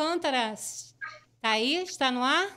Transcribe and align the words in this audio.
Alcântara. 0.00 0.54
Tá 1.42 1.50
aí? 1.50 1.82
Está 1.82 2.10
no 2.10 2.24
ar? 2.24 2.48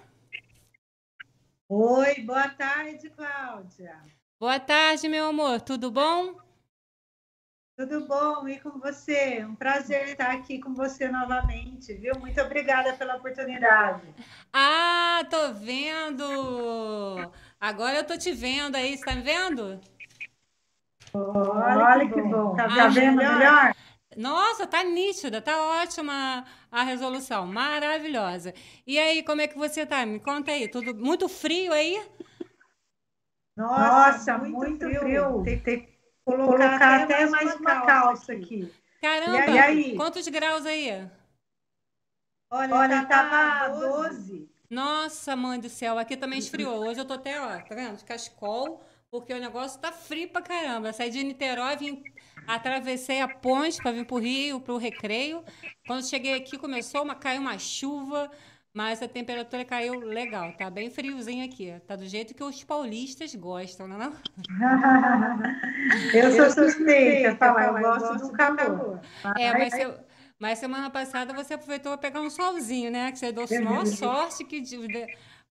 Oi, 1.67 2.21
boa 2.21 2.47
tarde, 2.47 3.09
Cláudia. 3.09 3.99
Boa 4.39 4.61
tarde, 4.61 5.09
meu 5.09 5.25
amor. 5.25 5.59
Tudo 5.59 5.91
bom? 5.91 6.37
Tudo 7.75 8.07
bom? 8.07 8.47
E 8.47 8.59
com 8.61 8.79
você? 8.79 9.43
Um 9.43 9.55
prazer 9.55 10.07
estar 10.07 10.31
aqui 10.31 10.59
com 10.59 10.73
você 10.73 11.09
novamente, 11.09 11.93
viu? 11.95 12.17
Muito 12.17 12.39
obrigada 12.39 12.93
pela 12.93 13.17
oportunidade. 13.17 14.07
Ah, 14.53 15.23
tô 15.29 15.51
vendo! 15.51 17.29
Agora 17.59 17.97
eu 17.97 18.07
tô 18.07 18.17
te 18.17 18.31
vendo 18.31 18.75
aí, 18.75 18.95
você 18.95 19.03
tá 19.03 19.15
me 19.15 19.21
vendo? 19.21 19.81
Olha, 21.13 22.07
que 22.09 22.21
bom. 22.21 22.55
Tá, 22.55 22.69
tá 22.69 22.87
vendo 22.87 23.17
melhor? 23.17 23.37
melhor? 23.37 23.75
Nossa, 24.17 24.67
tá 24.67 24.83
nítida, 24.83 25.41
tá 25.41 25.81
ótima 25.81 26.45
a 26.71 26.83
resolução, 26.83 27.47
maravilhosa. 27.47 28.53
E 28.85 28.97
aí, 28.99 29.23
como 29.23 29.41
é 29.41 29.47
que 29.47 29.57
você 29.57 29.85
tá? 29.85 30.05
Me 30.05 30.19
conta 30.19 30.51
aí, 30.51 30.67
tudo 30.67 30.95
muito 30.95 31.27
frio 31.29 31.73
aí? 31.73 32.01
Nossa, 33.55 34.37
muito, 34.37 34.57
muito 34.57 34.85
frio. 34.85 34.99
frio. 34.99 35.43
Tem, 35.43 35.59
tem 35.59 35.79
que 35.81 35.99
colocar, 36.25 36.45
colocar 36.45 37.03
até, 37.03 37.25
mais 37.27 37.55
uma 37.55 37.85
calça 37.85 38.33
aqui. 38.33 38.71
Caramba, 39.01 39.51
e 39.51 39.59
aí? 39.59 39.95
quantos 39.95 40.27
graus 40.27 40.65
aí? 40.65 40.89
Olha, 42.49 42.75
Olha 42.75 43.05
tava 43.05 43.79
12. 43.79 44.49
Nossa, 44.69 45.35
mãe 45.35 45.59
do 45.59 45.69
céu, 45.69 45.99
aqui 45.99 46.17
também 46.17 46.39
esfriou. 46.39 46.87
Hoje 46.87 46.99
eu 46.99 47.05
tô 47.05 47.13
até, 47.13 47.39
ó, 47.39 47.59
tá 47.61 47.75
vendo? 47.75 47.97
De 47.97 48.03
cascol, 48.05 48.81
porque 49.11 49.33
o 49.33 49.39
negócio 49.39 49.79
tá 49.79 49.91
frio 49.91 50.29
pra 50.29 50.41
caramba. 50.41 50.89
Eu 50.89 50.93
saí 50.93 51.11
de 51.11 51.23
Niterói, 51.23 51.75
vim 51.77 52.03
Atravessei 52.47 53.21
a 53.21 53.27
ponte 53.27 53.81
para 53.81 53.91
vir 53.91 54.05
para 54.05 54.15
o 54.15 54.19
Rio, 54.19 54.59
para 54.59 54.73
o 54.73 54.77
recreio. 54.77 55.43
Quando 55.87 56.07
cheguei 56.07 56.33
aqui, 56.35 56.57
começou 56.57 57.03
uma, 57.03 57.15
caiu 57.15 57.41
uma 57.41 57.57
chuva, 57.57 58.29
mas 58.73 59.01
a 59.01 59.07
temperatura 59.07 59.63
caiu 59.63 59.99
legal. 59.99 60.51
Tá 60.53 60.69
bem 60.69 60.89
friozinho 60.89 61.45
aqui. 61.45 61.73
Tá 61.87 61.95
do 61.95 62.05
jeito 62.05 62.33
que 62.33 62.43
os 62.43 62.63
paulistas 62.63 63.33
gostam, 63.35 63.87
não 63.87 64.01
é? 64.01 64.11
Não? 64.59 65.03
eu 66.13 66.31
sou 66.31 66.65
suspeita, 66.65 67.35
falar, 67.35 67.67
eu 67.67 67.79
gosto 67.79 68.27
do 68.27 68.31
calor. 68.33 68.99
É, 69.37 69.51
mas 69.51 69.73
eu, 69.73 69.97
mas 70.39 70.59
semana 70.59 70.89
passada 70.89 71.33
você 71.33 71.53
aproveitou 71.53 71.91
para 71.93 72.09
pegar 72.09 72.21
um 72.21 72.29
solzinho, 72.29 72.91
né? 72.91 73.11
Que 73.11 73.19
você 73.19 73.31
deu 73.31 73.45
maior 73.63 73.85
sorte 73.85 74.43
que 74.43 74.61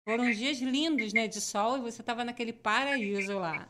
foram 0.04 0.30
dias 0.30 0.58
lindos, 0.58 1.12
né, 1.12 1.28
de 1.28 1.40
sol 1.40 1.78
e 1.78 1.80
você 1.80 2.00
estava 2.00 2.24
naquele 2.24 2.52
paraíso 2.52 3.38
lá. 3.38 3.66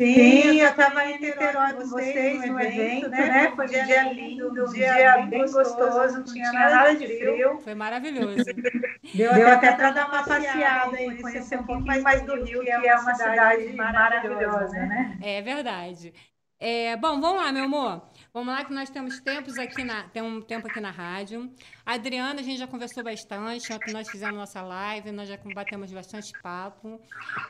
Sim, 0.00 0.60
eu 0.60 0.68
estava 0.68 1.04
em 1.06 1.18
Niterói 1.18 1.72
com 1.72 1.86
vocês 1.88 2.46
no 2.46 2.60
evento, 2.60 3.08
né? 3.08 3.26
né? 3.26 3.52
Foi 3.56 3.64
um 3.64 3.68
dia 3.68 4.12
lindo, 4.12 4.64
um 4.64 4.72
dia 4.72 5.26
bem 5.26 5.40
gostoso, 5.40 6.18
não 6.18 6.24
tinha 6.24 6.52
nada 6.52 6.94
de 6.94 7.04
frio. 7.04 7.58
Foi 7.58 7.74
maravilhoso. 7.74 8.44
Deu, 9.12 9.34
Deu 9.34 9.48
até 9.48 9.72
para 9.72 9.90
dar 9.90 10.08
uma 10.08 10.22
passeada 10.22 11.02
e 11.02 11.20
conhecer 11.20 11.58
um 11.58 11.64
pouquinho 11.64 12.02
mais 12.02 12.22
do 12.22 12.44
Rio, 12.44 12.62
que 12.62 12.70
é 12.70 12.96
uma 12.96 13.14
cidade 13.14 13.72
maravilhosa, 13.72 14.76
né? 14.86 15.18
É 15.20 15.42
verdade. 15.42 16.14
É, 16.60 16.96
bom, 16.96 17.20
vamos 17.20 17.42
lá, 17.42 17.50
meu 17.50 17.64
amor. 17.64 18.02
Vamos 18.38 18.54
lá 18.54 18.64
que 18.64 18.72
nós 18.72 18.88
temos 18.88 19.18
tempos 19.18 19.58
aqui 19.58 19.82
na, 19.82 20.04
tem 20.04 20.22
um 20.22 20.40
tempo 20.40 20.68
aqui 20.68 20.78
na 20.78 20.92
rádio. 20.92 21.52
A 21.84 21.94
Adriana, 21.94 22.38
a 22.38 22.42
gente 22.44 22.56
já 22.56 22.68
conversou 22.68 23.02
bastante. 23.02 23.72
Ontem 23.72 23.92
nós 23.92 24.08
fizemos 24.08 24.36
nossa 24.36 24.62
live, 24.62 25.10
nós 25.10 25.28
já 25.28 25.36
batemos 25.52 25.90
bastante 25.90 26.32
papo. 26.40 27.00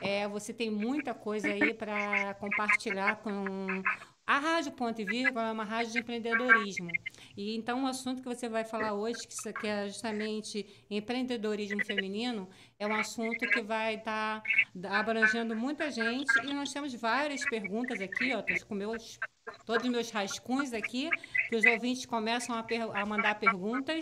É, 0.01 0.27
você 0.27 0.51
tem 0.51 0.71
muita 0.71 1.13
coisa 1.13 1.47
aí 1.47 1.75
para 1.75 2.33
compartilhar 2.39 3.17
com 3.17 3.83
a 4.29 4.37
Rádio 4.37 4.71
Ponto 4.73 5.01
e 5.01 5.05
Vírgula 5.05 5.47
é 5.47 5.51
uma 5.51 5.63
rádio 5.63 5.91
de 5.91 5.99
empreendedorismo. 6.01 6.91
E 7.35 7.55
então 7.55 7.83
o 7.83 7.87
assunto 7.87 8.21
que 8.21 8.27
você 8.27 8.47
vai 8.47 8.63
falar 8.63 8.93
hoje, 8.93 9.21
que 9.59 9.65
é 9.65 9.87
justamente 9.87 10.67
empreendedorismo 10.87 11.83
feminino, 11.83 12.47
é 12.77 12.85
um 12.85 12.93
assunto 12.93 13.39
que 13.49 13.59
vai 13.63 13.95
estar 13.95 14.43
tá 14.79 14.99
abrangendo 14.99 15.55
muita 15.55 15.89
gente. 15.89 16.31
E 16.45 16.53
nós 16.53 16.71
temos 16.71 16.93
várias 16.93 17.43
perguntas 17.49 17.99
aqui, 17.99 18.31
ó, 18.35 18.43
com 18.67 18.75
meus 18.75 19.17
todos 19.65 19.83
os 19.83 19.91
meus 19.91 20.11
rascunhos 20.11 20.73
aqui, 20.73 21.09
que 21.49 21.55
os 21.55 21.65
ouvintes 21.65 22.05
começam 22.05 22.55
a, 22.55 22.63
a, 23.01 23.05
mandar 23.07 23.39
perguntas. 23.39 23.99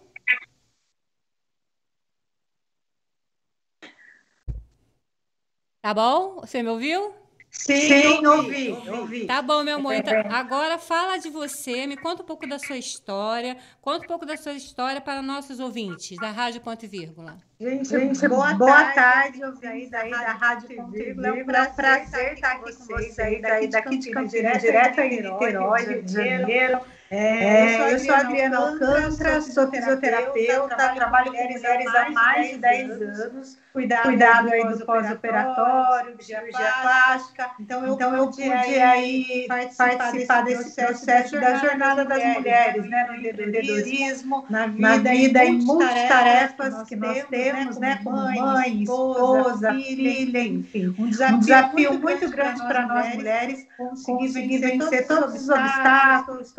Tá 5.82 5.92
bom? 5.94 6.36
Você 6.42 6.62
me 6.62 6.70
ouviu? 6.70 7.27
Sim, 7.60 8.26
ouvi, 8.26 8.72
ouvi. 8.88 9.26
Tá 9.26 9.42
bom, 9.42 9.64
meu 9.64 9.78
amor. 9.78 9.94
Então, 9.94 10.14
agora 10.30 10.78
fala 10.78 11.18
de 11.18 11.30
você, 11.30 11.86
me 11.86 11.98
conta 11.98 12.24
um 12.24 12.26
pouco 12.26 12.48
da 12.48 12.58
sua 12.58 12.78
história, 12.78 13.58
conta 13.82 14.06
um 14.06 14.08
pouco 14.08 14.26
da 14.26 14.38
sua 14.38 14.54
história 14.54 15.02
para 15.02 15.22
nossos 15.22 15.60
ouvintes 15.60 16.18
da 16.18 16.32
Rádio 16.32 16.62
Ponto 16.62 16.86
e 16.86 16.88
Vírgula. 16.88 17.38
Gente, 17.60 17.90
Gente 17.90 18.28
boa, 18.28 18.54
boa 18.54 18.86
tarde, 18.92 19.44
ouvintes 19.44 19.94
aí 19.94 20.12
da 20.12 20.34
Rádio 20.34 20.76
Ponto 20.76 20.96
e 20.96 21.04
Vírgula. 21.04 21.28
É 21.28 21.34
um 21.34 21.46
prazer 21.46 22.34
estar 22.34 22.52
aqui 22.54 22.74
com 22.76 22.86
vocês 22.86 23.20
aí, 23.20 23.42
daqui 23.42 23.98
de 23.98 24.12
Campinas, 24.12 24.62
direto 24.62 25.02
aí 25.02 25.18
em 25.18 25.24
Niterói, 25.24 25.86
Rio 25.86 26.04
de 26.04 26.14
Janeiro. 26.14 26.80
É, 27.10 27.94
eu 27.94 28.00
sou 28.00 28.14
a 28.14 28.18
Adriana 28.20 28.58
Alcântara, 28.58 29.42
sou 29.42 29.70
fisioterapeuta, 29.70 30.76
trabalho 30.76 31.32
com 31.32 31.38
mulheres 31.38 31.64
há 31.96 32.10
mais 32.10 32.50
de 32.52 32.58
10 32.58 33.02
anos, 33.02 33.58
cuidado, 33.72 34.04
cuidado 34.04 34.52
aí 34.52 34.68
do 34.68 34.86
pós-operatório, 34.86 36.22
cirurgia 36.22 36.74
plástica. 36.82 37.52
Então, 37.60 37.86
eu, 37.86 37.94
então, 37.94 38.16
eu 38.16 38.28
pude 38.28 38.44
aí 38.44 39.46
participar 39.48 40.44
desse 40.44 40.76
processo 40.76 41.40
da 41.40 41.56
jornada 41.56 42.04
das 42.04 42.24
mulheres, 42.24 42.90
né, 42.90 43.08
no 43.08 43.16
empreendedorismo, 43.16 44.46
na 44.50 44.68
vida, 44.68 45.14
e 45.46 45.52
multitarefas 45.54 46.84
que 46.84 46.96
nós 46.98 47.24
temos, 47.30 47.78
né, 47.78 48.02
como 48.04 48.18
mãe, 48.18 48.84
esposa, 48.84 49.74
filha, 49.74 50.44
enfim. 50.44 50.94
Um 51.00 51.08
desafio 51.40 51.98
muito 52.00 52.30
grande 52.30 52.60
para 52.68 52.86
nós 52.86 53.16
mulheres 53.16 53.66
conseguir 54.04 54.58
vencer 54.58 55.08
todos 55.08 55.36
os 55.36 55.50
obstáculos, 55.50 56.54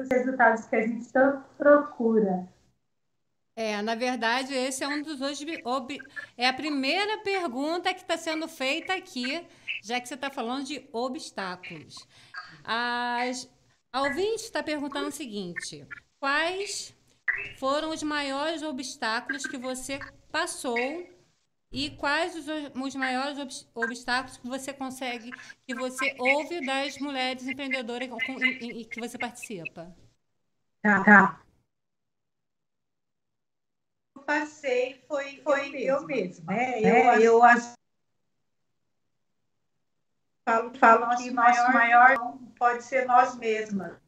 os 0.00 0.08
resultados 0.08 0.66
que 0.66 0.76
a 0.76 0.86
gente 0.86 1.12
tanto 1.12 1.44
procura. 1.56 2.48
É, 3.54 3.82
na 3.82 3.94
verdade, 3.94 4.54
esse 4.54 4.82
é 4.82 4.88
um 4.88 5.02
dos 5.02 5.20
ob... 5.64 5.98
é 6.38 6.48
a 6.48 6.52
primeira 6.52 7.18
pergunta 7.18 7.92
que 7.92 8.00
está 8.00 8.16
sendo 8.16 8.48
feita 8.48 8.94
aqui, 8.94 9.46
já 9.82 10.00
que 10.00 10.08
você 10.08 10.14
está 10.14 10.30
falando 10.30 10.64
de 10.64 10.88
obstáculos. 10.92 11.96
As... 12.64 13.50
A 13.92 14.02
ouvinte 14.04 14.44
está 14.44 14.62
perguntando 14.62 15.08
o 15.08 15.12
seguinte: 15.12 15.86
quais 16.18 16.94
foram 17.58 17.90
os 17.90 18.02
maiores 18.02 18.62
obstáculos 18.62 19.44
que 19.44 19.58
você 19.58 19.98
passou 20.30 20.78
e 21.72 21.90
quais 21.90 22.36
os, 22.36 22.46
os 22.74 22.94
maiores 22.94 23.38
ob, 23.38 23.50
obstáculos 23.86 24.36
que 24.36 24.46
você 24.46 24.74
consegue, 24.74 25.30
que 25.66 25.74
você 25.74 26.14
ouve 26.18 26.64
das 26.66 26.98
mulheres 26.98 27.46
empreendedoras 27.46 28.08
com, 28.08 28.44
e, 28.44 28.82
e, 28.82 28.84
que 28.84 29.00
você 29.00 29.16
participa? 29.16 29.94
Tá. 30.82 31.02
tá. 31.02 31.40
Passei 34.26 35.02
foi, 35.08 35.40
foi 35.42 35.74
eu 35.76 36.06
mesma. 36.06 36.52
Né? 36.52 36.82
É, 36.82 37.16
eu, 37.16 37.22
eu 37.22 37.42
as... 37.42 37.74
falo, 40.44 40.74
falo 40.78 41.16
que 41.16 41.30
nosso 41.30 41.72
maior, 41.72 42.16
maior 42.16 42.38
pode 42.56 42.84
ser 42.84 43.06
nós 43.06 43.34
mesmas 43.36 44.01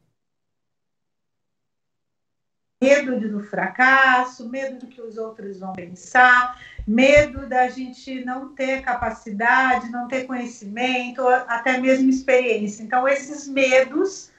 medo 2.85 3.29
do 3.29 3.39
fracasso, 3.43 4.47
medo 4.49 4.79
do 4.79 4.87
que 4.87 5.01
os 5.01 5.17
outros 5.17 5.59
vão 5.59 5.73
pensar, 5.73 6.59
medo 6.87 7.47
da 7.47 7.67
gente 7.67 8.23
não 8.23 8.49
ter 8.49 8.81
capacidade, 8.81 9.89
não 9.89 10.07
ter 10.07 10.25
conhecimento, 10.25 11.27
até 11.27 11.79
mesmo 11.79 12.09
experiência. 12.09 12.83
Então, 12.83 13.07
esses 13.07 13.47
medos 13.47 14.31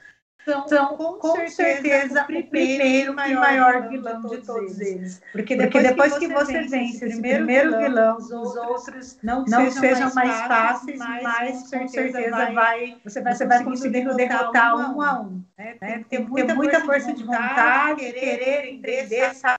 são, 0.47 0.67
são 0.67 0.97
com, 0.97 1.13
com 1.19 1.47
certeza, 1.49 2.23
o 2.23 2.25
primeiro 2.25 3.11
e 3.11 3.15
maior, 3.15 3.41
maior 3.41 3.89
vilão 3.89 4.21
de 4.21 4.37
todos 4.37 4.79
eles. 4.79 5.21
Porque 5.33 5.57
depois, 5.57 5.83
Porque 5.83 5.89
depois 5.89 6.17
que, 6.17 6.27
você 6.29 6.61
vence 6.63 7.05
esse 7.05 7.21
primeiro, 7.21 7.77
vilão, 7.77 8.17
os 8.17 8.31
outros 8.31 9.19
não, 9.21 9.43
não 9.45 9.69
sejam 9.69 10.13
mais 10.13 10.39
fáceis, 10.47 10.99
mas 10.99 11.69
com 11.69 11.87
certeza 11.87 12.31
vai, 12.31 12.53
vai, 12.53 12.97
você 13.03 13.21
vai, 13.21 13.35
você 13.35 13.45
vai 13.45 13.63
conseguir 13.63 14.15
derrotar 14.15 14.75
um 14.75 15.01
a 15.01 15.21
um. 15.21 15.43
Né? 15.57 15.75
Tem, 15.79 16.03
tem, 16.03 16.25
muita, 16.25 16.55
muita 16.55 16.79
força 16.81 17.13
de 17.13 17.23
vontade, 17.23 18.13
querer 18.13 18.69
entender, 18.69 19.33
saber. 19.33 19.57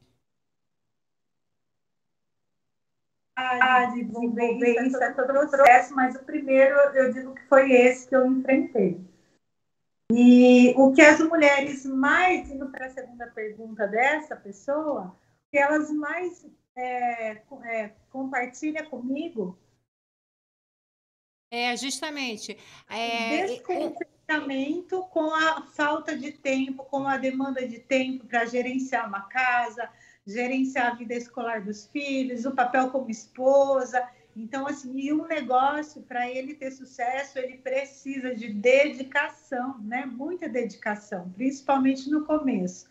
desenvolver 3.93 4.59
isso, 4.85 4.97
é 4.97 5.13
todo 5.13 5.31
o 5.31 5.49
processo, 5.49 5.95
mas 5.95 6.17
o 6.17 6.25
primeiro 6.25 6.75
eu 6.95 7.13
digo 7.13 7.35
que 7.35 7.43
foi 7.47 7.71
esse 7.71 8.09
que 8.09 8.17
eu 8.17 8.27
enfrentei. 8.27 9.08
E 10.11 10.75
o 10.77 10.93
que 10.93 11.03
as 11.03 11.21
mulheres 11.21 11.85
mais, 11.85 12.51
indo 12.51 12.71
para 12.71 12.87
a 12.87 12.91
segunda 12.91 13.27
pergunta 13.27 13.87
dessa 13.87 14.35
pessoa, 14.35 15.15
que 15.51 15.59
elas 15.59 15.91
mais 15.91 16.47
é, 16.75 17.43
é, 17.65 17.95
compartilham 18.11 18.89
comigo. 18.89 19.59
É, 21.51 21.77
justamente. 21.77 22.57
É, 22.89 23.47
descontentamento 23.47 25.03
com 25.11 25.35
a 25.35 25.63
falta 25.63 26.17
de 26.17 26.33
tempo, 26.33 26.85
com 26.85 27.07
a 27.07 27.17
demanda 27.17 27.67
de 27.67 27.79
tempo 27.79 28.27
para 28.27 28.47
gerenciar 28.47 29.09
uma 29.09 29.23
casa, 29.23 29.91
gerenciar 30.27 30.93
a 30.93 30.95
vida 30.95 31.15
escolar 31.15 31.63
dos 31.63 31.87
filhos, 31.87 32.45
o 32.45 32.55
papel 32.55 32.91
como 32.91 33.11
esposa. 33.11 34.07
Então, 34.39 34.69
assim, 34.69 34.97
e 34.97 35.13
um 35.13 35.27
negócio, 35.27 36.01
para 36.03 36.31
ele 36.31 36.55
ter 36.55 36.71
sucesso, 36.71 37.41
ele 37.41 37.59
precisa 37.59 38.33
de 38.33 38.53
dedicação, 38.53 39.81
né? 39.81 40.07
Muita 40.07 40.49
dedicação, 40.49 41.29
principalmente 41.33 42.09
no 42.09 42.25
começo. 42.25 42.89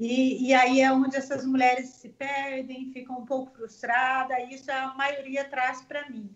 E, 0.00 0.48
e 0.48 0.52
aí 0.52 0.80
é 0.80 0.92
onde 0.92 1.16
essas 1.16 1.46
mulheres 1.46 1.90
se 1.90 2.08
perdem, 2.08 2.92
ficam 2.92 3.20
um 3.20 3.24
pouco 3.24 3.52
frustradas, 3.52 4.38
e 4.38 4.54
isso 4.54 4.70
a 4.72 4.92
maioria 4.94 5.44
traz 5.48 5.82
para 5.82 6.08
mim. 6.10 6.28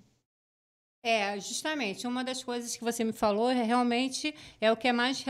É, 1.05 1.38
justamente, 1.41 2.06
uma 2.06 2.23
das 2.23 2.44
coisas 2.44 2.76
que 2.76 2.85
você 2.85 3.03
me 3.03 3.12
falou 3.12 3.50
é, 3.50 3.65
realmente 3.65 4.32
é 4.61 4.70
o 4.70 4.76
que 4.76 4.87
é 4.87 4.93
mais 4.93 5.25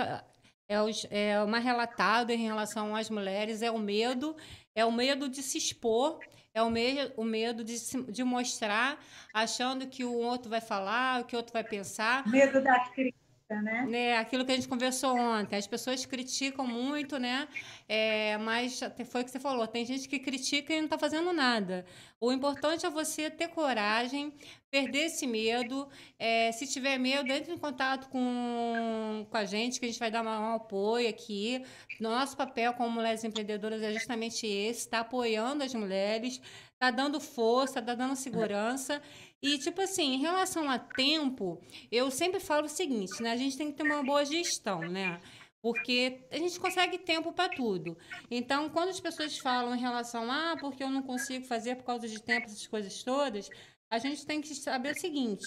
é, 0.68 0.82
o, 0.82 0.90
é 1.10 1.46
mais 1.46 1.64
relatado 1.64 2.30
em 2.30 2.38
relação 2.38 2.94
às 2.94 3.08
mulheres, 3.08 3.62
é 3.62 3.70
o 3.70 3.78
medo, 3.78 4.36
é 4.74 4.84
o 4.84 4.92
medo 4.92 5.26
de 5.26 5.42
se 5.42 5.56
expor 5.56 6.20
é 6.54 6.62
o, 6.62 6.70
medo, 6.70 7.12
o 7.16 7.24
medo 7.24 7.64
de, 7.64 7.78
se, 7.78 8.02
de 8.04 8.22
mostrar, 8.22 9.02
achando 9.32 9.86
que 9.86 10.04
o 10.04 10.14
outro 10.14 10.50
vai 10.50 10.60
falar, 10.60 11.20
o 11.20 11.24
que 11.24 11.34
o 11.34 11.38
outro 11.38 11.52
vai 11.52 11.64
pensar. 11.64 12.26
Medo 12.28 12.62
da 12.62 12.78
crítica. 12.90 13.21
Né? 13.60 13.86
né? 13.88 14.16
Aquilo 14.16 14.44
que 14.44 14.52
a 14.52 14.54
gente 14.54 14.68
conversou 14.68 15.16
ontem. 15.16 15.56
As 15.56 15.66
pessoas 15.66 16.06
criticam 16.06 16.66
muito, 16.66 17.18
né? 17.18 17.48
É, 17.88 18.38
mas 18.38 18.80
foi 19.06 19.22
o 19.22 19.24
que 19.24 19.30
você 19.30 19.40
falou: 19.40 19.66
tem 19.66 19.84
gente 19.84 20.08
que 20.08 20.18
critica 20.18 20.72
e 20.72 20.76
não 20.76 20.84
está 20.84 20.98
fazendo 20.98 21.32
nada. 21.32 21.84
O 22.20 22.32
importante 22.32 22.86
é 22.86 22.90
você 22.90 23.28
ter 23.28 23.48
coragem, 23.48 24.32
perder 24.70 25.06
esse 25.06 25.26
medo. 25.26 25.88
É, 26.18 26.52
se 26.52 26.66
tiver 26.66 26.96
medo, 26.98 27.30
entre 27.32 27.52
em 27.52 27.58
contato 27.58 28.08
com, 28.08 29.26
com 29.28 29.36
a 29.36 29.44
gente, 29.44 29.80
que 29.80 29.86
a 29.86 29.88
gente 29.88 29.98
vai 29.98 30.10
dar 30.10 30.22
um 30.22 30.54
apoio 30.54 31.08
aqui. 31.08 31.64
Nosso 32.00 32.36
papel 32.36 32.72
como 32.74 32.90
mulheres 32.90 33.24
empreendedoras 33.24 33.82
é 33.82 33.92
justamente 33.92 34.46
esse: 34.46 34.80
está 34.80 35.00
apoiando 35.00 35.64
as 35.64 35.74
mulheres, 35.74 36.40
está 36.72 36.90
dando 36.90 37.20
força, 37.20 37.80
está 37.80 37.94
dando 37.94 38.14
segurança. 38.16 39.02
E, 39.42 39.58
tipo 39.58 39.80
assim, 39.80 40.14
em 40.14 40.18
relação 40.18 40.70
a 40.70 40.78
tempo, 40.78 41.60
eu 41.90 42.10
sempre 42.12 42.38
falo 42.38 42.66
o 42.66 42.68
seguinte, 42.68 43.20
né? 43.20 43.32
A 43.32 43.36
gente 43.36 43.56
tem 43.56 43.72
que 43.72 43.76
ter 43.76 43.82
uma 43.82 44.02
boa 44.02 44.24
gestão, 44.24 44.80
né? 44.80 45.20
Porque 45.60 46.26
a 46.30 46.38
gente 46.38 46.60
consegue 46.60 46.96
tempo 46.98 47.32
para 47.32 47.48
tudo. 47.48 47.98
Então, 48.30 48.70
quando 48.70 48.90
as 48.90 49.00
pessoas 49.00 49.36
falam 49.38 49.74
em 49.74 49.80
relação 49.80 50.30
a 50.30 50.52
ah, 50.52 50.56
porque 50.58 50.82
eu 50.82 50.90
não 50.90 51.02
consigo 51.02 51.44
fazer 51.44 51.76
por 51.76 51.84
causa 51.84 52.06
de 52.06 52.22
tempo, 52.22 52.46
essas 52.46 52.66
coisas 52.68 53.02
todas, 53.02 53.48
a 53.90 53.98
gente 53.98 54.24
tem 54.24 54.40
que 54.40 54.54
saber 54.54 54.92
o 54.92 55.00
seguinte: 55.00 55.44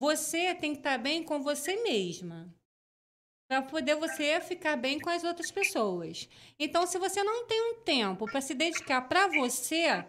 você 0.00 0.54
tem 0.54 0.72
que 0.72 0.78
estar 0.78 0.96
bem 0.96 1.22
com 1.22 1.42
você 1.42 1.76
mesma. 1.82 2.52
Para 3.48 3.62
poder 3.62 3.96
você 3.96 4.40
ficar 4.40 4.76
bem 4.76 4.98
com 4.98 5.10
as 5.10 5.24
outras 5.24 5.50
pessoas. 5.50 6.28
Então, 6.58 6.86
se 6.86 6.98
você 6.98 7.22
não 7.22 7.46
tem 7.46 7.60
um 7.72 7.82
tempo 7.82 8.24
para 8.26 8.40
se 8.40 8.54
dedicar 8.54 9.02
para 9.02 9.26
você, 9.26 10.06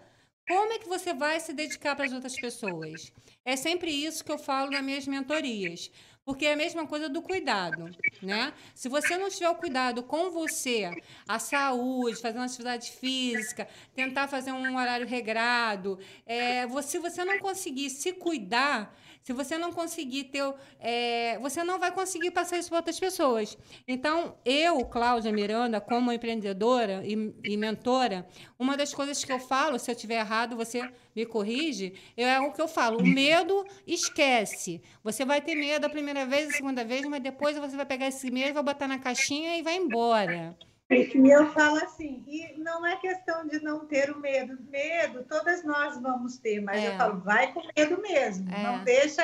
como 0.51 0.73
é 0.73 0.79
que 0.79 0.89
você 0.89 1.13
vai 1.13 1.39
se 1.39 1.53
dedicar 1.53 1.95
para 1.95 2.05
as 2.05 2.11
outras 2.11 2.35
pessoas? 2.35 3.13
É 3.45 3.55
sempre 3.55 3.89
isso 3.89 4.21
que 4.21 4.31
eu 4.31 4.37
falo 4.37 4.69
nas 4.69 4.83
minhas 4.83 5.07
mentorias. 5.07 5.89
Porque 6.25 6.45
é 6.45 6.53
a 6.53 6.57
mesma 6.57 6.85
coisa 6.85 7.07
do 7.09 7.21
cuidado, 7.21 7.89
né? 8.21 8.53
Se 8.75 8.87
você 8.87 9.17
não 9.17 9.29
tiver 9.29 9.49
o 9.49 9.55
cuidado 9.55 10.03
com 10.03 10.29
você, 10.29 10.91
a 11.27 11.39
saúde, 11.39 12.21
fazer 12.21 12.37
uma 12.37 12.45
atividade 12.45 12.91
física, 12.91 13.67
tentar 13.95 14.27
fazer 14.27 14.51
um 14.51 14.77
horário 14.77 15.07
regrado, 15.07 15.97
é, 16.25 16.67
se 16.83 16.99
você 16.99 17.25
não 17.25 17.39
conseguir 17.39 17.89
se 17.89 18.13
cuidar, 18.13 18.95
se 19.21 19.33
você 19.33 19.57
não 19.57 19.71
conseguir 19.71 20.25
ter. 20.25 20.41
É, 20.79 21.37
você 21.39 21.63
não 21.63 21.79
vai 21.79 21.91
conseguir 21.91 22.31
passar 22.31 22.57
isso 22.57 22.69
para 22.69 22.79
outras 22.79 22.99
pessoas. 22.99 23.57
Então, 23.87 24.35
eu, 24.43 24.83
Cláudia 24.85 25.31
Miranda, 25.31 25.79
como 25.79 26.11
empreendedora 26.11 27.01
e, 27.05 27.33
e 27.43 27.57
mentora, 27.57 28.27
uma 28.57 28.75
das 28.75 28.93
coisas 28.93 29.23
que 29.23 29.31
eu 29.31 29.39
falo, 29.39 29.77
se 29.77 29.89
eu 29.89 29.95
estiver 29.95 30.19
errado, 30.19 30.55
você 30.55 30.89
me 31.15 31.25
corrige, 31.25 31.93
é 32.17 32.39
o 32.39 32.51
que 32.51 32.61
eu 32.61 32.67
falo. 32.67 32.99
O 32.99 33.05
medo 33.05 33.65
esquece. 33.85 34.81
Você 35.03 35.25
vai 35.25 35.41
ter 35.41 35.55
medo 35.55 35.85
a 35.85 35.89
primeira 35.89 36.25
vez, 36.25 36.49
a 36.49 36.53
segunda 36.53 36.83
vez, 36.83 37.05
mas 37.07 37.21
depois 37.21 37.57
você 37.57 37.75
vai 37.75 37.85
pegar 37.85 38.07
esse 38.07 38.31
medo, 38.31 38.53
vai 38.53 38.63
botar 38.63 38.87
na 38.87 38.99
caixinha 38.99 39.57
e 39.57 39.61
vai 39.61 39.75
embora. 39.75 40.57
E 40.91 41.29
eu 41.29 41.51
falo 41.53 41.77
assim, 41.77 42.23
e 42.27 42.57
não 42.57 42.85
é 42.85 42.97
questão 42.97 43.47
de 43.47 43.61
não 43.63 43.85
ter 43.85 44.11
o 44.11 44.19
medo. 44.19 44.57
Medo, 44.69 45.23
todas 45.23 45.63
nós 45.63 45.99
vamos 46.01 46.37
ter, 46.37 46.59
mas 46.61 46.83
é. 46.83 46.89
eu 46.89 46.97
falo, 46.97 47.21
vai 47.21 47.53
com 47.53 47.61
medo 47.75 48.01
mesmo. 48.01 48.53
É. 48.53 48.63
Não 48.63 48.83
deixa, 48.83 49.23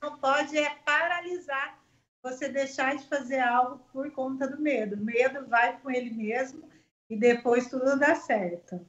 não 0.00 0.18
pode 0.18 0.56
é 0.56 0.70
paralisar 0.84 1.78
você 2.22 2.48
deixar 2.48 2.96
de 2.96 3.06
fazer 3.08 3.40
algo 3.40 3.80
por 3.92 4.10
conta 4.12 4.46
do 4.46 4.60
medo. 4.60 4.96
Medo 4.96 5.46
vai 5.46 5.78
com 5.80 5.90
ele 5.90 6.10
mesmo 6.10 6.68
e 7.08 7.16
depois 7.16 7.68
tudo 7.68 7.98
dá 7.98 8.14
certo. 8.14 8.86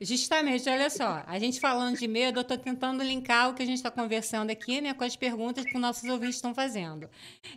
Justamente, 0.00 0.68
olha 0.68 0.90
só, 0.90 1.22
a 1.26 1.38
gente 1.38 1.60
falando 1.60 1.98
de 1.98 2.06
medo, 2.06 2.38
eu 2.38 2.42
estou 2.42 2.58
tentando 2.58 3.02
linkar 3.02 3.50
o 3.50 3.54
que 3.54 3.62
a 3.62 3.66
gente 3.66 3.76
está 3.76 3.90
conversando 3.90 4.50
aqui, 4.50 4.80
né, 4.80 4.94
com 4.94 5.04
as 5.04 5.16
perguntas 5.16 5.64
que 5.64 5.78
nossos 5.78 6.08
ouvintes 6.08 6.36
estão 6.36 6.54
fazendo. 6.54 7.08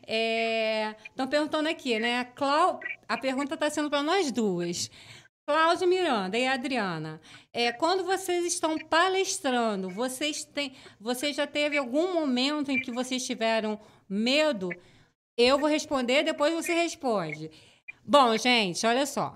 Estão 0.08 1.26
é, 1.26 1.30
perguntando 1.30 1.70
aqui, 1.70 2.00
né? 2.00 2.26
Clau... 2.36 2.80
A 3.08 3.18
pergunta 3.18 3.54
está 3.54 3.70
sendo 3.70 3.90
para 3.90 4.02
nós 4.02 4.32
duas. 4.32 4.90
Cláudia 5.46 5.86
Miranda 5.86 6.38
e 6.38 6.48
Adriana, 6.48 7.20
é, 7.52 7.70
quando 7.74 8.06
vocês 8.06 8.46
estão 8.46 8.78
palestrando, 8.78 9.90
vocês 9.90 10.46
têm, 10.46 10.74
você 10.98 11.34
já 11.34 11.46
teve 11.46 11.78
algum 11.78 12.14
momento 12.14 12.72
em 12.72 12.80
que 12.80 12.92
vocês 12.92 13.26
tiveram 13.26 13.78
medo? 14.08 14.70
Eu 15.38 15.60
vou 15.60 15.68
responder, 15.68 16.24
depois 16.24 16.54
você 16.54 16.74
responde. 16.74 17.52
Bom, 18.06 18.38
gente, 18.38 18.86
olha 18.86 19.06
só. 19.06 19.36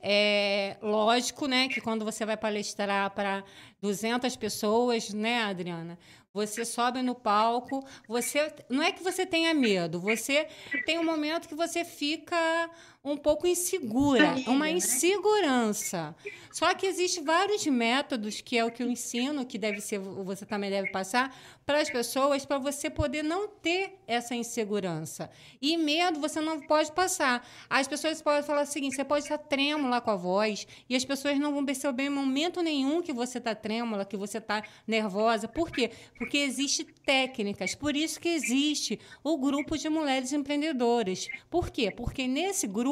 É 0.00 0.76
lógico, 0.80 1.46
né, 1.46 1.68
que 1.68 1.80
quando 1.80 2.04
você 2.04 2.24
vai 2.24 2.36
palestrar 2.36 3.10
para 3.10 3.42
200 3.80 4.36
pessoas, 4.36 5.12
né, 5.12 5.42
Adriana? 5.42 5.98
Você 6.32 6.64
sobe 6.64 7.02
no 7.02 7.14
palco, 7.14 7.84
você 8.06 8.54
não 8.68 8.82
é 8.82 8.92
que 8.92 9.02
você 9.02 9.26
tenha 9.26 9.52
medo, 9.52 9.98
você 9.98 10.46
tem 10.86 10.98
um 10.98 11.04
momento 11.04 11.48
que 11.48 11.54
você 11.54 11.84
fica 11.84 12.70
um 13.04 13.16
pouco 13.16 13.46
insegura, 13.46 14.34
uma 14.46 14.66
né? 14.66 14.72
insegurança. 14.72 16.14
Só 16.50 16.74
que 16.74 16.86
existem 16.86 17.22
vários 17.22 17.64
métodos, 17.66 18.40
que 18.40 18.58
é 18.58 18.64
o 18.64 18.70
que 18.70 18.82
eu 18.82 18.90
ensino, 18.90 19.46
que 19.46 19.56
deve 19.56 19.80
ser, 19.80 19.98
você 19.98 20.44
também 20.44 20.70
deve 20.70 20.90
passar, 20.90 21.34
para 21.64 21.80
as 21.80 21.88
pessoas, 21.88 22.44
para 22.44 22.58
você 22.58 22.90
poder 22.90 23.22
não 23.22 23.46
ter 23.46 23.98
essa 24.06 24.34
insegurança. 24.34 25.30
E 25.60 25.76
medo 25.76 26.18
você 26.18 26.40
não 26.40 26.60
pode 26.60 26.90
passar. 26.92 27.46
As 27.70 27.86
pessoas 27.86 28.20
podem 28.20 28.42
falar 28.42 28.62
o 28.62 28.66
seguinte: 28.66 28.96
você 28.96 29.04
pode 29.04 29.24
estar 29.24 29.38
trêmula 29.38 30.00
com 30.00 30.10
a 30.10 30.16
voz, 30.16 30.66
e 30.88 30.96
as 30.96 31.04
pessoas 31.04 31.38
não 31.38 31.52
vão 31.52 31.64
perceber 31.64 32.04
em 32.04 32.10
momento 32.10 32.62
nenhum 32.62 33.00
que 33.00 33.12
você 33.12 33.38
está 33.38 33.54
trêmula, 33.54 34.04
que 34.04 34.16
você 34.16 34.38
está 34.38 34.62
nervosa. 34.86 35.46
Por 35.46 35.70
quê? 35.70 35.90
Porque 36.16 36.38
existem 36.38 36.86
técnicas. 37.04 37.74
Por 37.74 37.94
isso 37.94 38.18
que 38.18 38.28
existe 38.28 38.98
o 39.22 39.36
grupo 39.36 39.76
de 39.76 39.88
mulheres 39.88 40.32
empreendedoras. 40.32 41.28
Por 41.48 41.70
quê? 41.70 41.90
Porque 41.90 42.26
nesse 42.26 42.66
grupo 42.66 42.87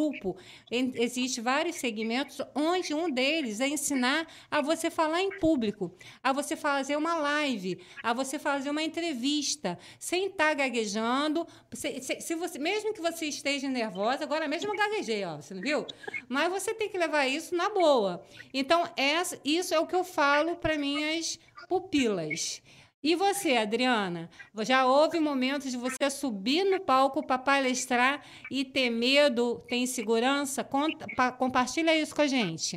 existe 0.70 1.40
vários 1.40 1.76
segmentos, 1.76 2.40
onde 2.54 2.92
um 2.92 3.10
deles 3.10 3.60
é 3.60 3.68
ensinar 3.68 4.26
a 4.50 4.60
você 4.60 4.90
falar 4.90 5.22
em 5.22 5.38
público, 5.38 5.90
a 6.22 6.32
você 6.32 6.56
fazer 6.56 6.96
uma 6.96 7.14
live, 7.14 7.80
a 8.02 8.12
você 8.12 8.38
fazer 8.38 8.66
fazer 8.66 8.70
uma 8.70 8.82
entrevista 8.82 9.78
sem 9.98 10.26
estar 10.26 10.48
tá 10.48 10.54
gaguejando. 10.54 11.46
Se, 11.72 12.00
se, 12.00 12.20
se, 12.20 12.34
você, 12.34 12.58
mesmo 12.58 12.92
que 12.92 13.00
você 13.00 13.26
esteja 13.26 13.68
nervosa, 13.68 14.24
agora 14.24 14.48
mesmo 14.48 14.72
eu 14.72 14.76
gaguejei, 14.76 15.24
ó, 15.24 15.36
você 15.36 15.54
não 15.54 15.62
viu? 15.62 15.86
Mas 16.28 16.50
você 16.50 16.74
tem 16.74 16.88
que 16.88 16.98
levar 16.98 17.26
isso 17.26 17.54
na 17.54 17.68
boa. 17.68 18.24
Então, 18.52 18.88
essa, 18.96 19.38
isso 19.44 19.74
é 19.74 19.78
o 19.78 19.86
que 19.86 19.94
eu 19.94 20.04
falo 20.04 20.56
para 20.56 20.76
minhas 20.76 21.38
pupilas. 21.68 22.62
E 23.02 23.14
você, 23.14 23.56
Adriana? 23.56 24.28
Já 24.62 24.86
houve 24.86 25.20
momentos 25.20 25.70
de 25.70 25.76
você 25.76 26.10
subir 26.10 26.64
no 26.64 26.80
palco 26.80 27.24
para 27.24 27.38
palestrar 27.38 28.24
e 28.50 28.64
ter 28.64 28.90
medo, 28.90 29.60
ter 29.68 29.76
insegurança? 29.76 30.64
Conta, 30.64 31.06
pa, 31.14 31.30
compartilha 31.30 31.94
isso 31.94 32.14
com 32.14 32.22
a 32.22 32.26
gente. 32.26 32.76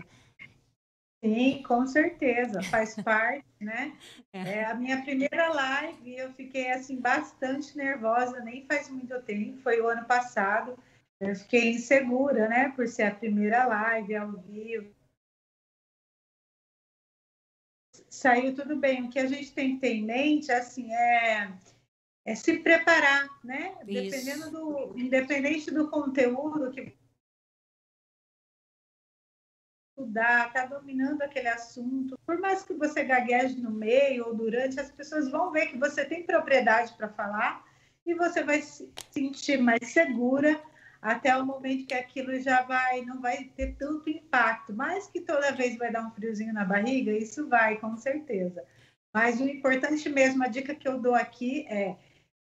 Sim, 1.24 1.62
com 1.64 1.86
certeza, 1.86 2.62
faz 2.64 2.96
parte, 3.04 3.46
né? 3.60 3.98
É. 4.32 4.40
é. 4.40 4.66
a 4.66 4.74
minha 4.74 5.02
primeira 5.02 5.50
live, 5.50 6.18
eu 6.18 6.32
fiquei 6.34 6.72
assim 6.72 7.00
bastante 7.00 7.76
nervosa, 7.76 8.40
nem 8.42 8.66
faz 8.66 8.90
muito 8.90 9.20
tempo, 9.24 9.62
foi 9.62 9.82
o 9.82 9.88
ano 9.88 10.06
passado. 10.06 10.78
Eu 11.20 11.36
fiquei 11.36 11.72
insegura, 11.72 12.48
né, 12.48 12.72
por 12.76 12.88
ser 12.88 13.04
a 13.04 13.16
primeira 13.16 13.66
live 13.66 14.16
ao 14.16 14.32
vivo. 14.32 14.99
Saiu 18.20 18.54
tudo 18.54 18.76
bem. 18.76 19.04
O 19.04 19.10
que 19.10 19.20
a 19.20 19.26
gente 19.26 19.52
tem 19.54 19.76
que 19.76 19.82
ter 19.82 19.94
em 19.94 20.04
mente, 20.04 20.52
assim, 20.52 20.94
é, 20.94 21.52
é 22.26 22.36
se 22.36 22.60
preparar, 22.60 23.30
né? 23.44 23.76
Isso. 23.88 24.12
Dependendo 24.12 24.52
do, 24.52 25.00
independente 25.00 25.72
do 25.72 25.90
conteúdo 25.90 26.72
que 26.72 26.94
estudar, 29.98 30.48
está 30.48 30.66
dominando 30.66 31.22
aquele 31.22 31.48
assunto, 31.50 32.18
por 32.26 32.40
mais 32.40 32.64
que 32.64 32.74
você 32.74 33.04
gagueje 33.04 33.60
no 33.60 33.72
meio 33.72 34.28
ou 34.28 34.36
durante, 34.36 34.80
as 34.80 34.92
pessoas 34.92 35.30
vão 35.30 35.52
ver 35.52 35.68
que 35.68 35.78
você 35.78 36.06
tem 36.06 36.26
propriedade 36.26 36.94
para 36.94 37.10
falar 37.10 37.66
e 38.06 38.14
você 38.14 38.44
vai 38.44 38.62
se 38.62 38.92
sentir 39.12 39.58
mais 39.58 39.92
segura 39.92 40.62
até 41.02 41.36
o 41.38 41.46
momento 41.46 41.88
que 41.88 41.94
aquilo 41.94 42.38
já 42.40 42.64
vai, 42.64 43.02
não 43.02 43.22
vai 43.22 43.46
ter 43.56 43.76
tanto 43.76 44.10
impacto, 44.10 44.74
mas 44.74 45.08
que 45.08 45.22
toda 45.22 45.52
vez 45.54 45.78
vai 45.78 45.92
dar 45.92 46.06
um 46.06 46.12
friozinho 46.12 46.54
na 46.54 46.66
barriga, 46.66 47.12
isso 47.12 47.48
vai, 47.48 47.78
com 47.78 47.96
certeza. 47.96 48.64
Mas 49.14 49.40
o 49.40 49.48
importante 49.48 50.10
mesmo, 50.10 50.44
a 50.44 50.48
dica 50.48 50.76
que 50.76 50.88
eu 50.88 51.00
dou 51.00 51.16
aqui 51.16 51.66
é 51.68 51.96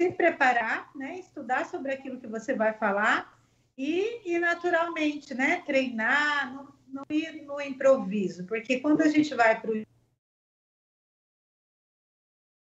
se 0.00 0.10
preparar, 0.10 0.90
né, 0.94 1.18
estudar 1.18 1.66
sobre 1.66 1.92
aquilo 1.92 2.20
que 2.20 2.26
você 2.26 2.54
vai 2.54 2.72
falar 2.74 3.38
e, 3.76 4.34
e 4.34 4.38
naturalmente, 4.38 5.34
né, 5.34 5.62
treinar, 5.64 6.52
não, 6.52 6.68
não 6.88 7.04
ir 7.10 7.42
no 7.42 7.60
improviso, 7.60 8.44
porque 8.46 8.80
quando 8.80 9.02
a 9.02 9.08
gente 9.08 9.34
vai 9.34 9.60
para 9.60 9.70
o 9.70 9.82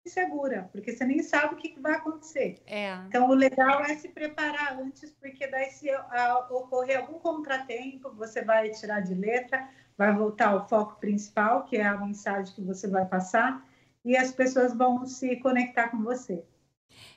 insegura, 0.10 0.68
porque 0.72 0.92
você 0.92 1.06
nem 1.06 1.22
sabe 1.22 1.54
o 1.54 1.58
que, 1.58 1.80
vai 1.80 1.94
acontecer. 1.94 2.62
É. 2.66 2.96
Então, 3.08 3.30
o 3.30 3.34
legal 3.34 3.82
é 3.84 3.96
se 3.96 4.10
preparar 4.10 4.78
antes, 4.80 5.12
porque 5.12 5.48
daí 5.48 5.70
se 5.70 5.90
a, 5.90 6.48
ocorrer 6.50 7.00
algum 7.00 7.20
contratempo, 7.20 8.12
você 8.16 8.44
vai 8.44 8.70
tirar 8.72 9.02
de 9.02 9.14
letra, 9.14 9.70
vai 9.98 10.14
voltar 10.14 10.50
ao 10.50 10.68
foco 10.68 11.00
principal, 11.00 11.64
que 11.66 11.78
é 11.78 11.86
a 11.86 11.98
mensagem 11.98 12.54
que 12.54 12.62
você 12.62 12.88
vai 12.88 13.06
passar, 13.06 13.66
e 14.04 14.18
as 14.18 14.32
pessoas 14.32 14.74
vão 14.74 15.06
se 15.06 15.36
conectar 15.38 15.90
com 15.90 16.04
você. 16.04 16.44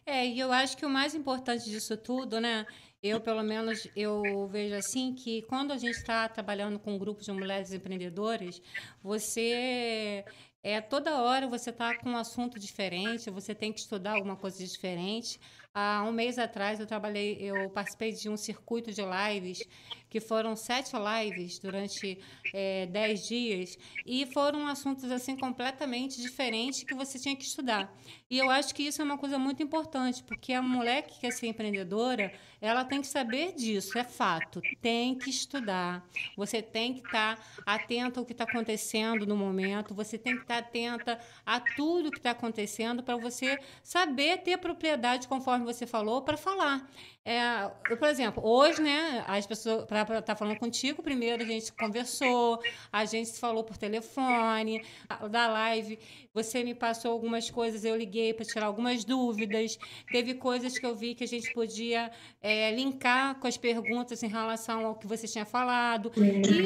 É, 0.05 0.27
e 0.27 0.39
eu 0.39 0.53
acho 0.53 0.77
que 0.77 0.87
o 0.87 0.91
mais 0.91 1.15
importante 1.15 1.65
disso 1.65 1.97
tudo, 1.97 2.41
né? 2.41 2.67
Eu, 3.03 3.21
pelo 3.21 3.43
menos, 3.43 3.89
eu 3.97 4.47
vejo 4.47 4.77
assim 4.77 5.13
que 5.13 5.43
quando 5.43 5.73
a 5.73 5.77
gente 5.77 5.97
está 5.97 6.29
trabalhando 6.29 6.79
com 6.79 6.95
um 6.95 6.99
grupo 6.99 7.21
de 7.21 7.33
mulheres 7.33 7.73
empreendedoras, 7.73 8.63
você 9.03 10.25
é 10.63 10.81
toda 10.81 11.23
hora 11.23 11.49
você 11.49 11.71
está 11.71 11.95
com 11.95 12.11
um 12.11 12.17
assunto 12.17 12.59
diferente, 12.59 13.31
você 13.31 13.55
tem 13.55 13.73
que 13.73 13.81
estudar 13.81 14.13
alguma 14.13 14.37
coisa 14.37 14.59
diferente. 14.59 15.41
Há 15.75 16.05
um 16.07 16.13
mês 16.13 16.39
atrás 16.39 16.79
eu 16.79 16.87
trabalhei, 16.87 17.37
eu 17.41 17.71
participei 17.71 18.13
de 18.13 18.29
um 18.29 18.37
circuito 18.37 18.93
de 18.93 19.03
lives 19.03 19.67
que 20.13 20.21
foram 20.21 20.55
sete 20.55 20.93
lives 20.95 21.59
durante 21.59 22.19
é, 22.53 22.85
dez 22.85 23.27
dias 23.27 23.79
e 24.05 24.27
foram 24.27 24.67
assuntos 24.67 25.11
assim 25.11 25.35
completamente 25.35 26.21
diferentes 26.21 26.83
que 26.83 26.95
você 26.95 27.19
tinha 27.19 27.35
que 27.35 27.45
estudar. 27.45 27.91
E 28.29 28.39
eu 28.39 28.51
acho 28.51 28.75
que 28.75 28.83
isso 28.83 29.01
é 29.01 29.05
uma 29.07 29.17
coisa 29.17 29.39
muito 29.39 29.63
importante, 29.63 30.23
porque 30.23 30.53
a 30.53 30.61
mulher 30.61 31.05
que 31.05 31.19
quer 31.19 31.33
ser 31.33 31.47
empreendedora, 31.47 32.31
ela 32.61 32.85
tem 32.85 33.01
que 33.01 33.07
saber 33.07 33.55
disso, 33.55 33.97
é 33.97 34.05
fato. 34.05 34.61
Tem 34.83 35.15
que 35.15 35.31
estudar. 35.31 36.07
Você 36.37 36.61
tem 36.61 36.93
que 36.93 37.07
estar 37.07 37.37
tá 37.37 37.63
atenta 37.65 38.21
ao 38.21 38.27
que 38.27 38.33
está 38.33 38.45
acontecendo 38.45 39.27
no 39.27 39.35
momento, 39.35 39.95
você 39.95 40.19
tem 40.19 40.37
que 40.37 40.43
estar 40.43 40.61
tá 40.61 40.69
atenta 40.69 41.19
a 41.47 41.59
tudo 41.59 42.11
que 42.11 42.19
está 42.19 42.33
acontecendo 42.33 43.03
para 43.03 43.17
você 43.17 43.59
saber 43.83 44.43
ter 44.43 44.59
propriedade, 44.59 45.27
conforme 45.27 45.65
você 45.65 45.87
falou, 45.87 46.21
para 46.21 46.37
falar. 46.37 46.87
É, 47.25 47.71
eu, 47.89 47.97
por 47.97 48.09
exemplo, 48.09 48.45
hoje, 48.45 48.83
né, 48.83 49.25
as 49.29 49.47
pessoas, 49.47 49.85
para 49.85 50.02
estar 50.03 50.23
tá 50.23 50.37
falando 50.37 50.59
contigo, 50.59 51.03
primeiro 51.03 51.43
a 51.43 51.47
gente 51.47 51.73
conversou, 51.73 52.61
a 52.93 53.05
gente 53.05 53.29
se 53.31 53.41
falou 53.41 53.65
por 53.65 53.77
telefone, 53.77 54.85
da 55.31 55.47
live, 55.49 55.99
você 56.35 56.65
me 56.65 56.75
passou 56.75 57.13
algumas 57.13 57.51
coisas, 57.51 57.85
eu 57.85 57.95
liguei 57.97 58.33
para 58.33 58.45
tirar 58.45 58.67
algumas 58.67 59.05
dúvidas, 59.05 59.79
teve 60.11 60.35
coisas 60.35 60.79
que 60.79 60.87
eu 60.87 60.95
vi 60.95 61.15
que 61.15 61.25
a 61.25 61.29
gente 61.29 61.53
podia 61.53 62.11
é, 62.41 62.75
linkar 62.75 63.35
com 63.39 63.47
as 63.47 63.57
perguntas 63.57 64.23
em 64.23 64.29
relação 64.29 64.87
ao 64.87 64.95
que 64.95 65.07
você 65.07 65.29
tinha 65.29 65.45
falado, 65.45 66.11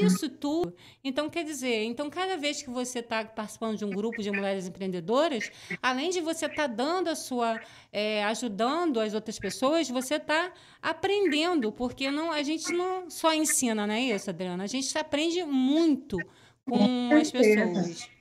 isso 0.05 0.29
tudo. 0.29 0.73
Então, 1.03 1.29
quer 1.29 1.45
dizer, 1.45 1.85
então 1.85 2.09
cada 2.09 2.37
vez 2.37 2.63
que 2.63 2.71
você 2.71 3.01
está 3.01 3.25
participando 3.25 3.77
de 3.77 3.85
um 3.85 3.91
grupo 3.91 4.23
de 4.23 4.31
mulheres 4.31 4.69
empreendedoras, 4.69 5.51
além 5.83 6.11
de 6.11 6.21
você 6.21 6.47
estar 6.47 6.69
tá 6.69 6.75
dando 6.75 7.09
a 7.09 7.17
sua, 7.17 7.61
é, 7.93 8.25
ajudando 8.25 9.01
as 9.01 9.15
outras 9.15 9.39
pessoas, 9.39 9.89
você 9.89 10.15
está 10.15 10.53
aprendendo, 10.81 11.73
porque 11.73 12.11
não, 12.11 12.31
a 12.31 12.43
gente 12.43 12.73
não 12.73 13.11
só 13.11 13.35
ensina, 13.35 13.87
não 13.87 13.95
é 13.95 14.01
isso, 14.03 14.31
Adriana? 14.31 14.63
A 14.63 14.69
gente 14.69 14.97
aprende 14.97 15.43
muito 15.43 16.17
com 16.65 17.15
as 17.15 17.31
pessoas. 17.31 18.16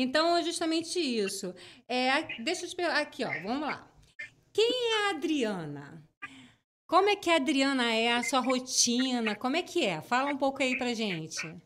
Então, 0.00 0.36
é 0.36 0.42
justamente 0.42 0.98
isso. 0.98 1.54
É, 1.88 2.42
deixa 2.42 2.64
eu 2.64 2.70
te 2.70 2.76
perguntar 2.76 3.00
aqui, 3.00 3.24
ó, 3.24 3.30
vamos 3.42 3.60
lá. 3.60 3.86
Quem 4.52 4.70
é 4.70 5.06
a 5.06 5.10
Adriana? 5.10 6.02
Como 6.86 7.08
é 7.08 7.14
que 7.14 7.30
a 7.30 7.36
Adriana 7.36 7.94
é, 7.94 8.12
a 8.12 8.22
sua 8.22 8.40
rotina? 8.40 9.36
Como 9.36 9.56
é 9.56 9.62
que 9.62 9.86
é? 9.86 10.00
Fala 10.00 10.32
um 10.32 10.36
pouco 10.36 10.62
aí 10.62 10.76
pra 10.76 10.92
gente. 10.92 11.56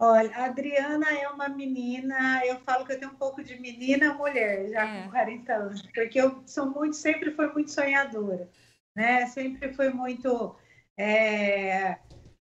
Olha, 0.00 0.34
a 0.34 0.46
Adriana 0.46 1.12
é 1.12 1.28
uma 1.28 1.48
menina, 1.48 2.44
eu 2.44 2.58
falo 2.58 2.84
que 2.84 2.92
eu 2.92 2.98
tenho 2.98 3.12
um 3.12 3.16
pouco 3.16 3.40
de 3.40 3.56
menina 3.60 4.14
mulher, 4.14 4.68
já 4.68 4.84
é. 4.84 5.02
com 5.04 5.10
40 5.10 5.52
anos, 5.54 5.82
porque 5.94 6.20
eu 6.20 6.42
sou 6.44 6.66
muito, 6.66 6.96
sempre 6.96 7.30
fui 7.30 7.46
muito 7.52 7.70
sonhadora, 7.70 8.50
né? 8.96 9.26
Sempre 9.26 9.72
fui 9.72 9.90
muito 9.90 10.56
é, 10.96 12.00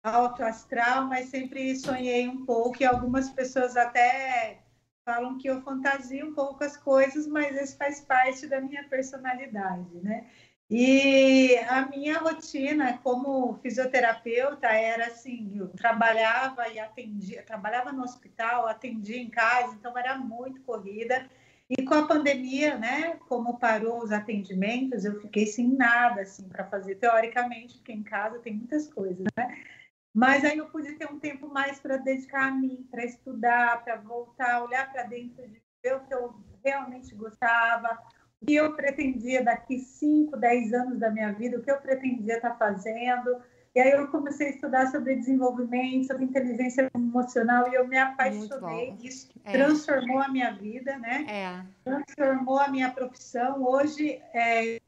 alto 0.03 0.43
astral, 0.43 1.07
mas 1.07 1.27
sempre 1.29 1.77
sonhei 1.77 2.29
um 2.29 2.45
pouco, 2.45 2.83
e 2.83 2.87
algumas 2.87 3.31
pessoas 3.31 3.77
até 3.77 4.59
falam 5.05 5.39
que 5.39 5.49
eu 5.49 5.61
fantasio 5.63 6.29
um 6.29 6.35
pouco 6.35 6.63
as 6.65 6.77
coisas, 6.77 7.27
mas 7.27 7.61
isso 7.61 7.77
faz 7.77 8.01
parte 8.01 8.47
da 8.47 8.61
minha 8.61 8.85
personalidade, 8.89 10.01
né? 10.03 10.27
E 10.71 11.57
a 11.69 11.87
minha 11.89 12.19
rotina 12.19 12.97
como 12.99 13.59
fisioterapeuta 13.61 14.69
era 14.69 15.07
assim, 15.07 15.59
eu 15.59 15.67
trabalhava 15.69 16.69
e 16.69 16.79
atendia, 16.79 17.43
trabalhava 17.43 17.93
no 17.93 18.05
hospital, 18.05 18.69
atendia 18.69 19.19
em 19.21 19.29
casa, 19.29 19.75
então 19.75 19.99
era 19.99 20.17
muito 20.17 20.61
corrida. 20.63 21.29
E 21.69 21.83
com 21.85 21.95
a 21.95 22.07
pandemia, 22.07 22.79
né, 22.79 23.17
como 23.29 23.59
parou 23.59 24.03
os 24.03 24.13
atendimentos, 24.13 25.05
eu 25.05 25.21
fiquei 25.21 25.47
sem 25.47 25.69
nada 25.69 26.21
assim 26.23 26.49
para 26.49 26.65
fazer 26.65 26.97
teoricamente, 26.97 27.79
porque 27.79 27.93
em 27.93 28.03
casa 28.05 28.39
tem 28.39 28.55
muitas 28.55 28.93
coisas, 28.93 29.25
né? 29.37 29.65
Mas 30.13 30.45
aí 30.45 30.59
eu 30.59 30.67
pude 30.67 30.93
ter 30.95 31.11
um 31.11 31.19
tempo 31.19 31.49
mais 31.49 31.79
para 31.79 31.97
dedicar 31.97 32.49
a 32.49 32.51
mim, 32.51 32.87
para 32.91 33.05
estudar, 33.05 33.83
para 33.85 33.97
voltar, 33.97 34.65
olhar 34.65 34.91
para 34.93 35.05
dentro 35.05 35.47
de 35.49 35.63
ver 35.83 35.95
o 35.95 36.01
que 36.01 36.13
eu 36.13 36.35
realmente 36.65 37.15
gostava, 37.15 37.99
o 38.41 38.47
que 38.47 38.55
eu 38.55 38.75
pretendia 38.75 39.45
daqui 39.45 39.79
5, 39.79 40.37
10 40.37 40.73
anos 40.73 40.99
da 40.99 41.11
minha 41.11 41.33
vida, 41.33 41.59
o 41.59 41.63
que 41.63 41.71
eu 41.71 41.81
pretendia 41.81 42.37
estar 42.37 42.51
tá 42.51 42.57
fazendo. 42.57 43.41
E 43.73 43.79
aí 43.79 43.93
eu 43.93 44.09
comecei 44.09 44.49
a 44.49 44.51
estudar 44.51 44.87
sobre 44.89 45.15
desenvolvimento, 45.15 46.09
sobre 46.09 46.25
inteligência 46.25 46.91
emocional 46.93 47.71
e 47.71 47.75
eu 47.75 47.87
me 47.87 47.97
apaixonei. 47.97 48.97
Isso 49.01 49.31
é. 49.45 49.53
transformou 49.53 50.19
a 50.19 50.29
minha 50.29 50.51
vida, 50.51 50.99
né? 50.99 51.25
É. 51.29 51.65
Transformou 51.85 52.59
a 52.59 52.69
minha 52.69 52.91
profissão. 52.91 53.63
Hoje, 53.63 54.21
é... 54.35 54.81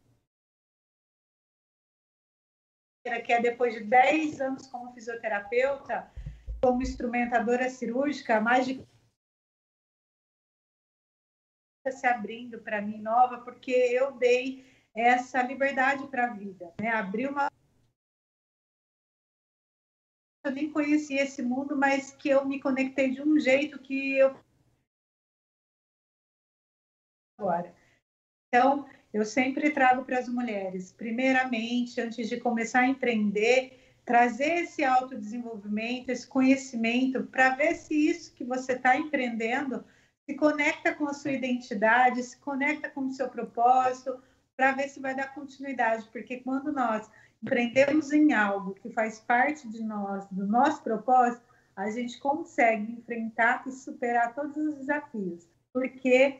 que 3.02 3.32
é 3.32 3.40
depois 3.40 3.74
de 3.74 3.84
10 3.84 4.40
anos 4.40 4.66
como 4.68 4.92
fisioterapeuta, 4.92 6.10
como 6.62 6.82
instrumentadora 6.82 7.68
cirúrgica, 7.68 8.40
mais 8.40 8.66
de 8.66 8.86
se 11.90 12.06
abrindo 12.06 12.60
para 12.60 12.80
mim 12.80 12.98
nova, 12.98 13.40
porque 13.40 13.72
eu 13.72 14.12
dei 14.12 14.64
essa 14.94 15.42
liberdade 15.42 16.06
para 16.06 16.26
a 16.26 16.34
vida, 16.34 16.72
né? 16.80 16.90
Abri 16.90 17.26
uma 17.26 17.48
eu 20.44 20.50
nem 20.50 20.72
conhecia 20.72 21.22
esse 21.22 21.40
mundo, 21.40 21.76
mas 21.76 22.10
que 22.14 22.28
eu 22.28 22.44
me 22.44 22.60
conectei 22.60 23.12
de 23.12 23.22
um 23.22 23.38
jeito 23.38 23.78
que 23.78 24.18
eu 24.18 24.36
agora. 27.38 27.74
Então, 28.48 28.88
eu 29.12 29.24
sempre 29.24 29.70
trago 29.70 30.04
para 30.04 30.18
as 30.18 30.28
mulheres, 30.28 30.92
primeiramente, 30.92 32.00
antes 32.00 32.28
de 32.28 32.38
começar 32.38 32.80
a 32.80 32.88
empreender, 32.88 33.78
trazer 34.04 34.62
esse 34.62 34.82
autodesenvolvimento, 34.82 36.10
esse 36.10 36.26
conhecimento, 36.26 37.24
para 37.24 37.50
ver 37.50 37.74
se 37.74 37.94
isso 37.94 38.34
que 38.34 38.44
você 38.44 38.72
está 38.72 38.96
empreendendo 38.96 39.84
se 40.24 40.34
conecta 40.34 40.94
com 40.94 41.06
a 41.06 41.12
sua 41.12 41.32
identidade, 41.32 42.22
se 42.22 42.38
conecta 42.38 42.88
com 42.88 43.02
o 43.02 43.10
seu 43.12 43.28
propósito, 43.28 44.18
para 44.56 44.72
ver 44.72 44.88
se 44.88 45.00
vai 45.00 45.14
dar 45.14 45.34
continuidade, 45.34 46.08
porque 46.12 46.38
quando 46.38 46.72
nós 46.72 47.10
empreendemos 47.42 48.12
em 48.12 48.32
algo 48.32 48.74
que 48.74 48.90
faz 48.90 49.18
parte 49.20 49.68
de 49.68 49.82
nós, 49.82 50.26
do 50.30 50.46
nosso 50.46 50.82
propósito, 50.82 51.42
a 51.74 51.90
gente 51.90 52.18
consegue 52.18 52.92
enfrentar 52.92 53.64
e 53.66 53.72
superar 53.72 54.34
todos 54.34 54.56
os 54.56 54.76
desafios, 54.76 55.48
porque 55.72 56.38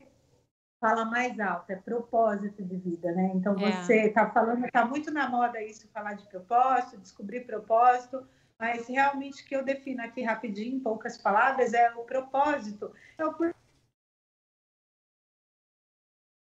fala 0.82 1.04
mais 1.04 1.38
alto, 1.38 1.70
é 1.70 1.76
propósito 1.76 2.60
de 2.64 2.76
vida, 2.76 3.12
né? 3.12 3.30
Então 3.36 3.54
é. 3.56 3.70
você 3.70 4.08
está 4.08 4.28
falando, 4.28 4.66
está 4.66 4.84
muito 4.84 5.12
na 5.12 5.30
moda 5.30 5.62
isso, 5.62 5.88
falar 5.94 6.14
de 6.14 6.26
propósito, 6.26 7.00
descobrir 7.00 7.46
propósito, 7.46 8.26
mas 8.58 8.88
realmente 8.88 9.44
o 9.44 9.46
que 9.46 9.54
eu 9.54 9.64
defino 9.64 10.02
aqui 10.02 10.22
rapidinho, 10.22 10.74
em 10.74 10.80
poucas 10.80 11.16
palavras, 11.16 11.72
é 11.72 11.92
o 11.94 12.02
propósito. 12.02 12.92
É 13.16 13.24
o 13.24 13.32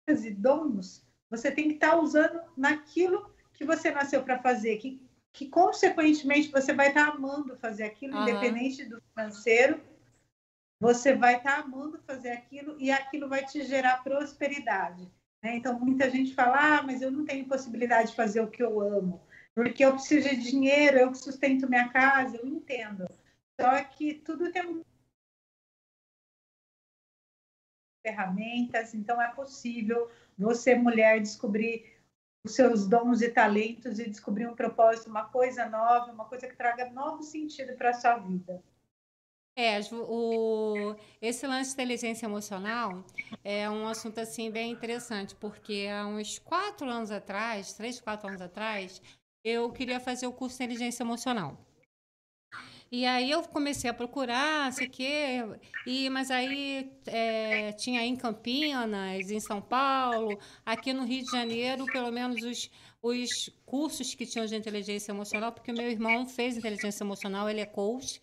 e 0.08 0.30
dons 0.32 1.06
você 1.28 1.52
tem 1.52 1.68
que 1.68 1.74
estar 1.74 1.92
tá 1.92 2.00
usando 2.00 2.40
naquilo 2.56 3.32
que 3.52 3.64
você 3.64 3.90
nasceu 3.90 4.24
para 4.24 4.42
fazer, 4.42 4.78
que, 4.78 5.00
que 5.32 5.48
consequentemente 5.48 6.50
você 6.50 6.72
vai 6.72 6.88
estar 6.88 7.12
tá 7.12 7.12
amando 7.12 7.56
fazer 7.58 7.84
aquilo, 7.84 8.16
uhum. 8.16 8.22
independente 8.22 8.84
do 8.86 9.00
financeiro, 9.14 9.80
você 10.80 11.14
vai 11.14 11.36
estar 11.36 11.56
tá 11.56 11.60
amando 11.60 12.00
fazer 12.06 12.30
aquilo 12.30 12.74
e 12.80 12.90
aquilo 12.90 13.28
vai 13.28 13.44
te 13.44 13.62
gerar 13.62 14.02
prosperidade. 14.02 15.02
Né? 15.42 15.56
Então, 15.56 15.78
muita 15.78 16.10
gente 16.10 16.34
fala, 16.34 16.78
ah, 16.78 16.82
mas 16.82 17.02
eu 17.02 17.10
não 17.10 17.24
tenho 17.26 17.46
possibilidade 17.46 18.10
de 18.10 18.16
fazer 18.16 18.40
o 18.40 18.50
que 18.50 18.62
eu 18.62 18.80
amo, 18.80 19.20
porque 19.54 19.84
eu 19.84 19.92
preciso 19.92 20.30
de 20.30 20.50
dinheiro, 20.50 20.98
eu 20.98 21.10
que 21.12 21.18
sustento 21.18 21.68
minha 21.68 21.90
casa, 21.90 22.38
eu 22.38 22.46
entendo. 22.46 23.04
Só 23.60 23.84
que 23.84 24.14
tudo 24.14 24.50
tem 24.50 24.82
ferramentas, 28.02 28.94
então 28.94 29.20
é 29.20 29.28
possível 29.28 30.10
você, 30.38 30.74
mulher, 30.74 31.20
descobrir 31.20 32.00
os 32.42 32.54
seus 32.54 32.88
dons 32.88 33.20
e 33.20 33.28
talentos 33.28 33.98
e 33.98 34.08
descobrir 34.08 34.46
um 34.46 34.56
propósito, 34.56 35.10
uma 35.10 35.28
coisa 35.28 35.66
nova, 35.66 36.10
uma 36.10 36.24
coisa 36.24 36.48
que 36.48 36.56
traga 36.56 36.88
novo 36.90 37.22
sentido 37.22 37.76
para 37.76 37.90
a 37.90 37.94
sua 37.94 38.16
vida. 38.16 38.62
É, 39.56 39.78
o, 39.92 40.94
esse 41.20 41.46
lance 41.46 41.70
de 41.70 41.74
inteligência 41.74 42.24
emocional 42.26 43.04
é 43.44 43.68
um 43.68 43.86
assunto 43.86 44.18
assim 44.18 44.50
bem 44.50 44.70
interessante, 44.70 45.34
porque 45.34 45.88
há 45.92 46.06
uns 46.06 46.38
quatro 46.38 46.88
anos 46.88 47.10
atrás, 47.10 47.72
três, 47.74 48.00
quatro 48.00 48.28
anos 48.28 48.40
atrás, 48.40 49.02
eu 49.44 49.70
queria 49.72 50.00
fazer 50.00 50.26
o 50.26 50.32
curso 50.32 50.58
de 50.58 50.64
inteligência 50.64 51.02
emocional. 51.02 51.58
E 52.92 53.06
aí 53.06 53.30
eu 53.30 53.42
comecei 53.44 53.88
a 53.88 53.94
procurar, 53.94 54.72
sei 54.72 54.88
que, 54.88 55.06
e 55.86 56.10
mas 56.10 56.28
aí 56.28 56.90
é, 57.06 57.70
tinha 57.72 58.04
em 58.04 58.16
Campinas, 58.16 59.30
em 59.30 59.38
São 59.38 59.62
Paulo, 59.62 60.36
aqui 60.66 60.92
no 60.92 61.04
Rio 61.04 61.24
de 61.24 61.30
Janeiro, 61.30 61.84
pelo 61.86 62.10
menos 62.10 62.42
os, 62.42 62.68
os 63.02 63.50
cursos 63.64 64.14
que 64.14 64.26
tinham 64.26 64.46
de 64.46 64.54
inteligência 64.54 65.12
emocional, 65.12 65.52
porque 65.52 65.72
meu 65.72 65.90
irmão 65.90 66.26
fez 66.26 66.56
inteligência 66.56 67.02
emocional, 67.02 67.48
ele 67.48 67.60
é 67.60 67.66
coach, 67.66 68.20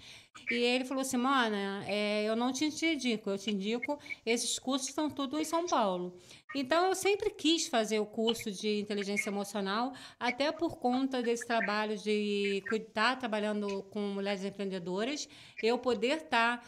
e 0.52 0.56
ele 0.56 0.86
falou 0.86 1.02
assim, 1.02 1.18
Mana, 1.18 1.84
é, 1.88 2.24
eu 2.24 2.36
não 2.36 2.54
te 2.54 2.66
indico, 2.66 3.30
eu 3.30 3.38
te 3.38 3.52
indico, 3.52 4.00
esses 4.26 4.60
cursos 4.60 4.90
estão 4.90 5.10
tudo 5.10 5.40
em 5.40 5.44
São 5.44 5.66
Paulo. 5.66 6.16
Então, 6.56 6.88
eu 6.88 6.96
sempre 6.96 7.30
quis 7.30 7.68
fazer 7.68 8.00
o 8.00 8.06
curso 8.06 8.52
de 8.52 8.80
inteligência 8.80 9.30
emocional, 9.30 9.94
até 10.20 10.52
por 10.52 10.78
conta 10.78 11.22
desse 11.22 11.46
trabalho 11.46 11.98
de 11.98 12.64
estar 12.72 13.18
trabalhando 13.18 13.84
com 13.84 14.00
mulheres 14.00 14.44
empreendedoras, 14.44 15.28
eu 15.62 15.78
poder 15.78 16.18
estar 16.18 16.64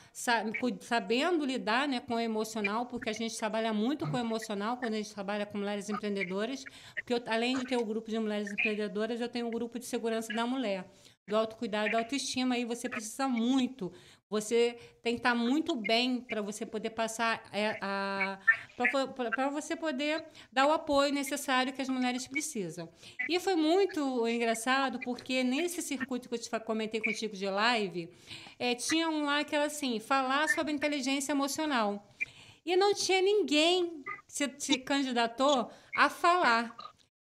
sabendo 0.81 1.45
lidar 1.45 1.87
né, 1.87 1.99
com 1.99 2.15
o 2.15 2.19
emocional, 2.19 2.85
porque 2.85 3.09
a 3.09 3.13
gente 3.13 3.37
trabalha 3.37 3.73
muito 3.73 4.09
com 4.09 4.17
o 4.17 4.19
emocional 4.19 4.77
quando 4.77 4.93
a 4.93 4.97
gente 4.97 5.13
trabalha 5.13 5.45
com 5.45 5.57
mulheres 5.57 5.89
empreendedoras, 5.89 6.63
porque 6.95 7.13
eu, 7.13 7.21
além 7.27 7.57
de 7.57 7.65
ter 7.65 7.77
o 7.77 7.85
grupo 7.85 8.09
de 8.09 8.17
mulheres 8.17 8.51
empreendedoras, 8.51 9.21
eu 9.21 9.29
tenho 9.29 9.47
o 9.47 9.51
grupo 9.51 9.77
de 9.77 9.85
segurança 9.85 10.33
da 10.33 10.45
mulher 10.45 10.85
do 11.29 11.37
autocuidado, 11.37 11.91
da 11.91 11.99
autoestima, 11.99 12.55
aí 12.55 12.65
você 12.65 12.89
precisa 12.89 13.27
muito. 13.27 13.93
Você 14.29 14.77
tem 15.01 15.13
que 15.13 15.19
estar 15.19 15.33
muito 15.33 15.75
bem 15.75 16.21
para 16.21 16.41
você 16.41 16.63
poder 16.63 16.91
passar 16.91 17.41
é, 17.51 17.77
a, 17.81 18.37
para 19.35 19.49
você 19.49 19.75
poder 19.75 20.23
dar 20.51 20.67
o 20.67 20.71
apoio 20.71 21.11
necessário 21.11 21.73
que 21.73 21.81
as 21.81 21.89
mulheres 21.89 22.27
precisam. 22.27 22.89
E 23.27 23.39
foi 23.39 23.55
muito 23.55 24.27
engraçado 24.27 24.99
porque 24.99 25.43
nesse 25.43 25.81
circuito 25.81 26.29
que 26.29 26.35
eu 26.35 26.39
te 26.39 26.49
comentei 26.59 27.01
contigo 27.01 27.35
de 27.35 27.49
live, 27.49 28.11
é, 28.59 28.75
tinha 28.75 29.09
um 29.09 29.25
lá 29.25 29.43
que 29.43 29.55
era 29.55 29.65
assim, 29.65 29.99
falar 29.99 30.47
sobre 30.49 30.73
inteligência 30.73 31.31
emocional. 31.31 32.15
E 32.63 32.75
não 32.75 32.93
tinha 32.93 33.21
ninguém 33.21 34.03
se, 34.27 34.47
se 34.59 34.77
candidatou 34.77 35.71
a 35.95 36.07
falar. 36.07 36.75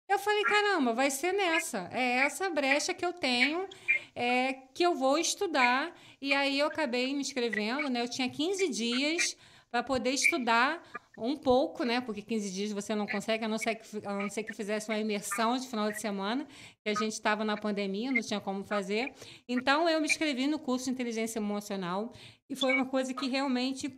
Eu 0.09 0.19
falei, 0.19 0.43
caramba, 0.45 0.93
vai 0.93 1.11
ser 1.11 1.33
nessa. 1.33 1.89
É 1.93 2.19
essa 2.19 2.49
brecha 2.51 2.95
que 2.95 3.05
eu 3.05 3.13
tenho, 3.13 3.67
é, 4.15 4.53
que 4.75 4.83
eu 4.83 4.95
vou 4.95 5.19
estudar. 5.19 5.95
E 6.21 6.33
aí 6.33 6.59
eu 6.59 6.67
acabei 6.67 7.13
me 7.13 7.21
inscrevendo, 7.21 7.89
né? 7.89 8.03
Eu 8.03 8.09
tinha 8.09 8.29
15 8.29 8.69
dias 8.69 9.37
para 9.71 9.83
poder 9.83 10.11
estudar 10.11 10.83
um 11.19 11.37
pouco, 11.37 11.85
né? 11.85 12.01
Porque 12.01 12.23
15 12.23 12.51
dias 12.53 12.73
você 12.73 12.95
não 12.95 13.07
consegue, 13.07 13.45
a 13.45 13.49
não 13.49 13.59
ser 13.59 13.75
que, 13.75 14.07
a 14.07 14.15
não 14.15 14.29
ser 14.29 14.45
que 14.45 14.53
fizesse 14.53 14.89
uma 14.89 14.99
imersão 14.99 15.57
de 15.57 15.67
final 15.67 15.91
de 15.91 16.01
semana, 16.01 16.47
que 16.83 16.89
a 16.89 16.95
gente 16.95 17.13
estava 17.13 17.45
na 17.45 17.57
pandemia, 17.57 18.13
não 18.13 18.23
tinha 18.23 18.41
como 18.41 18.65
fazer. 18.65 19.13
Então 19.49 19.89
eu 19.89 20.01
me 20.01 20.07
inscrevi 20.07 20.47
no 20.47 20.59
curso 20.59 20.87
de 20.87 20.91
inteligência 20.93 21.39
emocional 21.39 22.13
e 22.49 22.55
foi 22.57 22.73
uma 22.73 22.87
coisa 22.87 23.13
que 23.13 23.29
realmente 23.29 23.93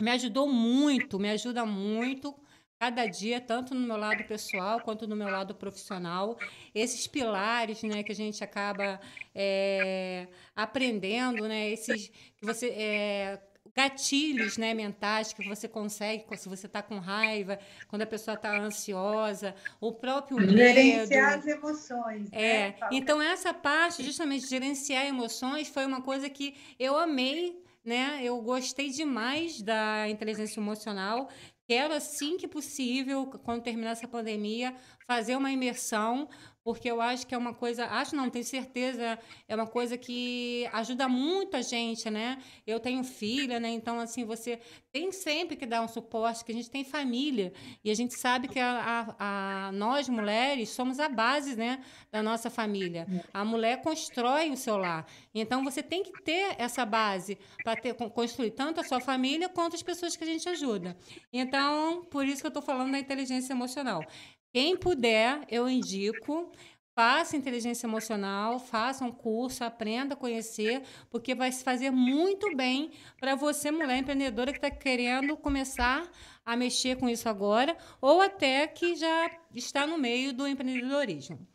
me 0.00 0.10
ajudou 0.12 0.48
muito, 0.48 1.18
me 1.18 1.30
ajuda 1.30 1.64
muito 1.66 2.34
cada 2.80 3.04
dia, 3.04 3.42
tanto 3.42 3.74
no 3.74 3.86
meu 3.86 3.98
lado 3.98 4.24
pessoal 4.24 4.80
quanto 4.80 5.06
no 5.06 5.14
meu 5.14 5.28
lado 5.28 5.54
profissional. 5.54 6.38
Esses 6.74 7.06
pilares 7.06 7.82
né, 7.82 8.02
que 8.02 8.10
a 8.10 8.14
gente 8.14 8.42
acaba 8.42 8.98
é, 9.34 10.26
aprendendo, 10.56 11.46
né, 11.46 11.70
esses 11.70 12.08
que 12.08 12.46
você. 12.46 12.68
É, 12.70 13.40
gatilhos 13.72 14.56
né, 14.56 14.74
mentais 14.74 15.32
que 15.32 15.46
você 15.46 15.68
consegue 15.68 16.24
se 16.36 16.48
você 16.48 16.66
está 16.66 16.82
com 16.82 16.98
raiva, 16.98 17.56
quando 17.86 18.02
a 18.02 18.06
pessoa 18.06 18.34
está 18.34 18.58
ansiosa, 18.58 19.54
o 19.80 19.92
próprio 19.92 20.38
medo. 20.38 20.56
Gerenciar 20.56 21.38
as 21.38 21.46
emoções. 21.46 22.28
É. 22.32 22.70
Né? 22.70 22.74
Então, 22.90 23.22
essa 23.22 23.54
parte, 23.54 24.02
justamente, 24.02 24.48
gerenciar 24.48 25.06
emoções, 25.06 25.68
foi 25.68 25.86
uma 25.86 26.02
coisa 26.02 26.28
que 26.28 26.56
eu 26.80 26.98
amei 26.98 27.62
né? 27.84 28.20
Eu 28.22 28.40
gostei 28.42 28.90
demais 28.90 29.62
da 29.62 30.08
inteligência 30.08 30.60
emocional. 30.60 31.28
Quero, 31.70 31.94
assim 31.94 32.36
que 32.36 32.48
possível, 32.48 33.26
quando 33.44 33.62
terminar 33.62 33.92
essa 33.92 34.08
pandemia, 34.08 34.74
fazer 35.06 35.36
uma 35.36 35.52
imersão 35.52 36.28
porque 36.62 36.90
eu 36.90 37.00
acho 37.00 37.26
que 37.26 37.34
é 37.34 37.38
uma 37.38 37.54
coisa, 37.54 37.86
acho 37.86 38.14
não, 38.14 38.28
tenho 38.28 38.44
certeza, 38.44 39.18
é 39.48 39.54
uma 39.54 39.66
coisa 39.66 39.96
que 39.96 40.68
ajuda 40.72 41.08
muito 41.08 41.56
a 41.56 41.62
gente, 41.62 42.10
né? 42.10 42.38
Eu 42.66 42.78
tenho 42.78 43.02
filha, 43.02 43.58
né? 43.58 43.70
Então, 43.70 43.98
assim, 43.98 44.24
você 44.24 44.60
tem 44.92 45.10
sempre 45.10 45.56
que 45.56 45.64
dar 45.64 45.82
um 45.82 45.88
suporte, 45.88 46.44
que 46.44 46.52
a 46.52 46.54
gente 46.54 46.70
tem 46.70 46.84
família, 46.84 47.52
e 47.82 47.90
a 47.90 47.94
gente 47.94 48.14
sabe 48.14 48.48
que 48.48 48.58
a, 48.58 49.16
a, 49.18 49.68
a 49.68 49.72
nós, 49.72 50.08
mulheres, 50.08 50.70
somos 50.70 51.00
a 51.00 51.08
base, 51.08 51.56
né, 51.56 51.82
da 52.10 52.22
nossa 52.22 52.50
família. 52.50 53.06
A 53.32 53.44
mulher 53.44 53.80
constrói 53.82 54.50
o 54.50 54.56
seu 54.56 54.76
lar. 54.76 55.06
Então, 55.34 55.64
você 55.64 55.82
tem 55.82 56.02
que 56.02 56.12
ter 56.22 56.56
essa 56.58 56.84
base 56.84 57.38
para 57.64 57.76
construir 58.10 58.50
tanto 58.50 58.80
a 58.80 58.84
sua 58.84 59.00
família 59.00 59.48
quanto 59.48 59.76
as 59.76 59.82
pessoas 59.82 60.16
que 60.16 60.24
a 60.24 60.26
gente 60.26 60.48
ajuda. 60.48 60.96
Então, 61.32 62.04
por 62.10 62.26
isso 62.26 62.42
que 62.42 62.46
eu 62.46 62.50
estou 62.50 62.62
falando 62.62 62.92
da 62.92 62.98
inteligência 62.98 63.52
emocional. 63.52 64.04
Quem 64.52 64.76
puder, 64.76 65.44
eu 65.48 65.68
indico. 65.68 66.50
Faça 66.92 67.36
inteligência 67.36 67.86
emocional, 67.86 68.58
faça 68.58 69.04
um 69.04 69.12
curso, 69.12 69.64
aprenda 69.64 70.14
a 70.14 70.16
conhecer, 70.16 70.82
porque 71.08 71.34
vai 71.34 71.50
se 71.50 71.64
fazer 71.64 71.90
muito 71.90 72.54
bem 72.54 72.90
para 73.18 73.34
você, 73.34 73.70
mulher 73.70 73.96
empreendedora, 73.96 74.52
que 74.52 74.58
está 74.58 74.70
querendo 74.70 75.36
começar 75.36 76.10
a 76.44 76.56
mexer 76.56 76.98
com 76.98 77.08
isso 77.08 77.28
agora, 77.28 77.74
ou 78.02 78.20
até 78.20 78.66
que 78.66 78.96
já 78.96 79.30
está 79.54 79.86
no 79.86 79.96
meio 79.96 80.34
do 80.34 80.46
empreendedorismo. 80.46 81.46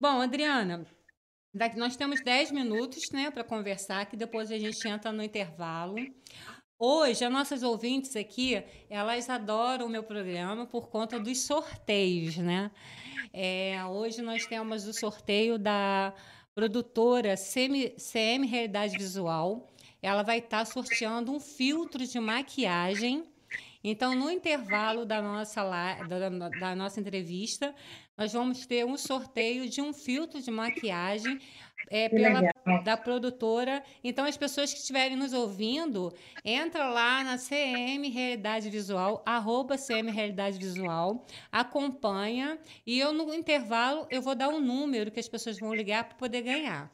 Bom, 0.00 0.20
Adriana, 0.20 0.84
nós 1.76 1.96
temos 1.96 2.20
10 2.20 2.50
minutos 2.50 3.10
né, 3.10 3.30
para 3.30 3.44
conversar, 3.44 4.06
que 4.06 4.16
depois 4.16 4.50
a 4.50 4.58
gente 4.58 4.86
entra 4.88 5.12
no 5.12 5.22
intervalo. 5.22 5.96
Hoje, 6.80 7.24
as 7.24 7.32
nossas 7.32 7.62
ouvintes 7.64 8.14
aqui, 8.14 8.62
elas 8.88 9.28
adoram 9.28 9.86
o 9.86 9.88
meu 9.88 10.04
programa 10.04 10.64
por 10.64 10.88
conta 10.88 11.18
dos 11.18 11.40
sorteios, 11.40 12.36
né? 12.36 12.70
É, 13.32 13.84
hoje 13.86 14.22
nós 14.22 14.46
temos 14.46 14.86
o 14.86 14.92
sorteio 14.92 15.58
da 15.58 16.14
produtora 16.54 17.36
CM, 17.36 17.90
CM 17.98 18.46
Realidade 18.46 18.96
Visual. 18.96 19.66
Ela 20.00 20.22
vai 20.22 20.38
estar 20.38 20.64
sorteando 20.66 21.32
um 21.32 21.40
filtro 21.40 22.06
de 22.06 22.20
maquiagem 22.20 23.24
Então, 23.82 24.14
no 24.14 24.30
intervalo 24.30 25.04
da 25.04 25.22
nossa, 25.22 25.64
da, 26.08 26.48
da 26.50 26.76
nossa 26.76 27.00
entrevista, 27.00 27.74
nós 28.18 28.32
vamos 28.32 28.66
ter 28.66 28.84
um 28.84 28.96
sorteio 28.96 29.68
de 29.68 29.80
um 29.80 29.92
filtro 29.92 30.42
de 30.42 30.50
maquiagem 30.50 31.38
é, 31.88 32.08
pela, 32.08 32.42
da 32.82 32.96
produtora. 32.96 33.82
Então, 34.02 34.24
as 34.24 34.36
pessoas 34.36 34.72
que 34.72 34.80
estiverem 34.80 35.16
nos 35.16 35.32
ouvindo, 35.32 36.12
entra 36.44 36.88
lá 36.88 37.22
na 37.22 37.38
CM 37.38 38.08
Realidade 38.08 38.68
Visual, 38.68 39.22
arroba 39.24 39.78
CM 39.78 40.10
Realidade 40.10 40.58
Visual, 40.58 41.24
acompanha 41.52 42.58
e 42.84 42.98
eu, 42.98 43.12
no 43.12 43.32
intervalo, 43.32 44.06
eu 44.10 44.20
vou 44.20 44.34
dar 44.34 44.48
um 44.48 44.60
número 44.60 45.12
que 45.12 45.20
as 45.20 45.28
pessoas 45.28 45.58
vão 45.58 45.72
ligar 45.72 46.04
para 46.04 46.18
poder 46.18 46.42
ganhar. 46.42 46.90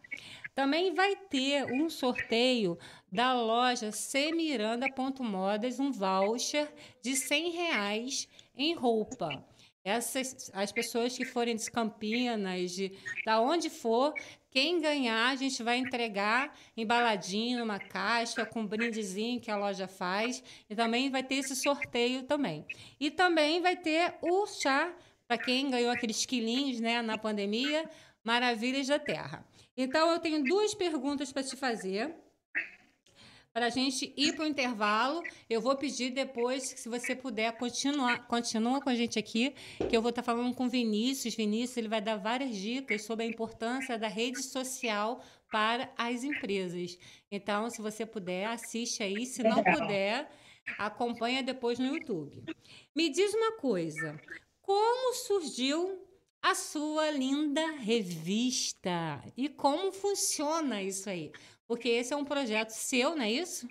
Também 0.55 0.95
vai 0.95 1.17
ter 1.17 1.65
um 1.73 1.91
sorteio 1.91 2.79
da 3.11 3.33
loja 3.33 3.91
cmiranda.modas, 3.91 5.81
um 5.81 5.91
voucher 5.91 6.73
de 7.03 7.17
100 7.17 7.51
reais 7.51 8.29
em 8.57 8.73
roupa. 8.75 9.45
Essas, 9.85 10.51
as 10.55 10.73
pessoas 10.73 11.17
que 11.17 11.27
forem 11.27 11.55
de 11.57 11.71
Campinas, 11.71 12.73
de 12.73 12.97
da 13.25 13.41
onde 13.41 13.69
for, 13.69 14.15
quem 14.51 14.81
ganhar, 14.81 15.31
a 15.31 15.37
gente 15.37 15.63
vai 15.63 15.77
entregar 15.77 16.57
embaladinho 16.77 17.59
numa 17.59 17.79
caixa 17.79 18.47
com 18.47 18.61
um 18.61 18.67
brindezinho 18.67 19.41
que 19.41 19.51
a 19.51 19.57
loja 19.57 19.87
faz. 19.87 20.43
E 20.71 20.75
também 20.75 21.11
vai 21.11 21.23
ter 21.23 21.35
esse 21.35 21.55
sorteio 21.55 22.23
também. 22.23 22.65
E 22.99 23.11
também 23.11 23.61
vai 23.61 23.77
ter 23.77 24.15
o 24.23 24.47
chá 24.47 24.95
para 25.27 25.37
quem 25.37 25.71
ganhou 25.71 25.91
aqueles 25.91 26.25
quilinhos 26.25 26.81
né, 26.81 27.03
na 27.03 27.19
pandemia, 27.19 27.89
Maravilhas 28.23 28.87
da 28.87 28.99
Terra. 28.99 29.47
Então, 29.77 30.11
eu 30.11 30.19
tenho 30.19 30.43
duas 30.43 30.75
perguntas 30.75 31.33
para 31.33 31.43
te 31.43 31.57
fazer 31.57 32.15
para 33.55 33.67
a 33.67 33.71
gente 33.71 34.13
ir 34.17 34.35
para 34.35 34.45
o 34.45 34.49
intervalo. 34.49 35.23
Eu 35.49 35.61
vou 35.61 35.77
pedir 35.77 36.11
depois, 36.11 36.65
se 36.65 36.89
você 36.89 37.15
puder, 37.15 37.57
continuar, 37.57 38.27
continua 38.27 38.81
com 38.81 38.91
a 38.91 38.97
gente 38.97 39.17
aqui, 39.17 39.55
que 39.89 39.97
eu 39.97 40.03
vou 40.03 40.11
estar 40.11 40.23
tá 40.23 40.27
falando 40.27 40.53
com 40.57 40.67
o 40.67 40.69
Vinícius. 40.69 41.37
Vinícius 41.37 41.77
ele 41.77 41.89
vai 41.89 42.01
dar 42.01 42.17
várias 42.17 42.57
dicas 42.57 43.05
sobre 43.05 43.25
a 43.25 43.29
importância 43.29 43.97
da 43.97 44.09
rede 44.09 44.43
social 44.43 45.23
para 45.53 45.89
as 45.97 46.25
empresas. 46.25 46.99
Então, 47.31 47.71
se 47.71 47.81
você 47.81 48.05
puder, 48.05 48.47
assiste 48.47 49.05
aí. 49.05 49.25
Se 49.25 49.45
não 49.45 49.63
puder, 49.63 50.29
acompanha 50.77 51.41
depois 51.41 51.79
no 51.79 51.87
YouTube. 51.87 52.43
Me 52.93 53.09
diz 53.09 53.33
uma 53.35 53.53
coisa: 53.53 54.21
como 54.61 55.15
surgiu 55.15 56.05
a 56.43 56.55
sua 56.57 57.11
linda 57.11 57.65
revista 57.79 59.23
e 59.37 59.49
como 59.49 59.93
funciona 59.93 60.83
isso 60.83 61.09
aí? 61.09 61.33
Porque 61.67 61.89
esse 61.89 62.13
é 62.13 62.17
um 62.17 62.25
projeto 62.25 62.71
seu, 62.71 63.17
não 63.17 63.23
é 63.23 63.31
isso? 63.31 63.69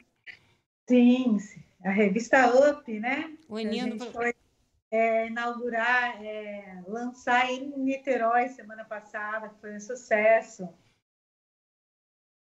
Sim, 0.90 1.38
a 1.84 1.92
revista 1.92 2.48
Up, 2.72 3.00
né? 3.00 3.38
O 3.48 3.60
gente 3.60 4.12
foi 4.12 4.34
é, 4.92 5.28
inaugurar, 5.28 6.24
é, 6.24 6.84
lançar 6.88 7.50
em 7.52 7.70
Niterói 7.78 8.50
semana 8.50 8.86
passada, 8.86 9.50
que 9.50 9.60
foi 9.60 9.76
um 9.76 9.80
sucesso. 9.80 10.68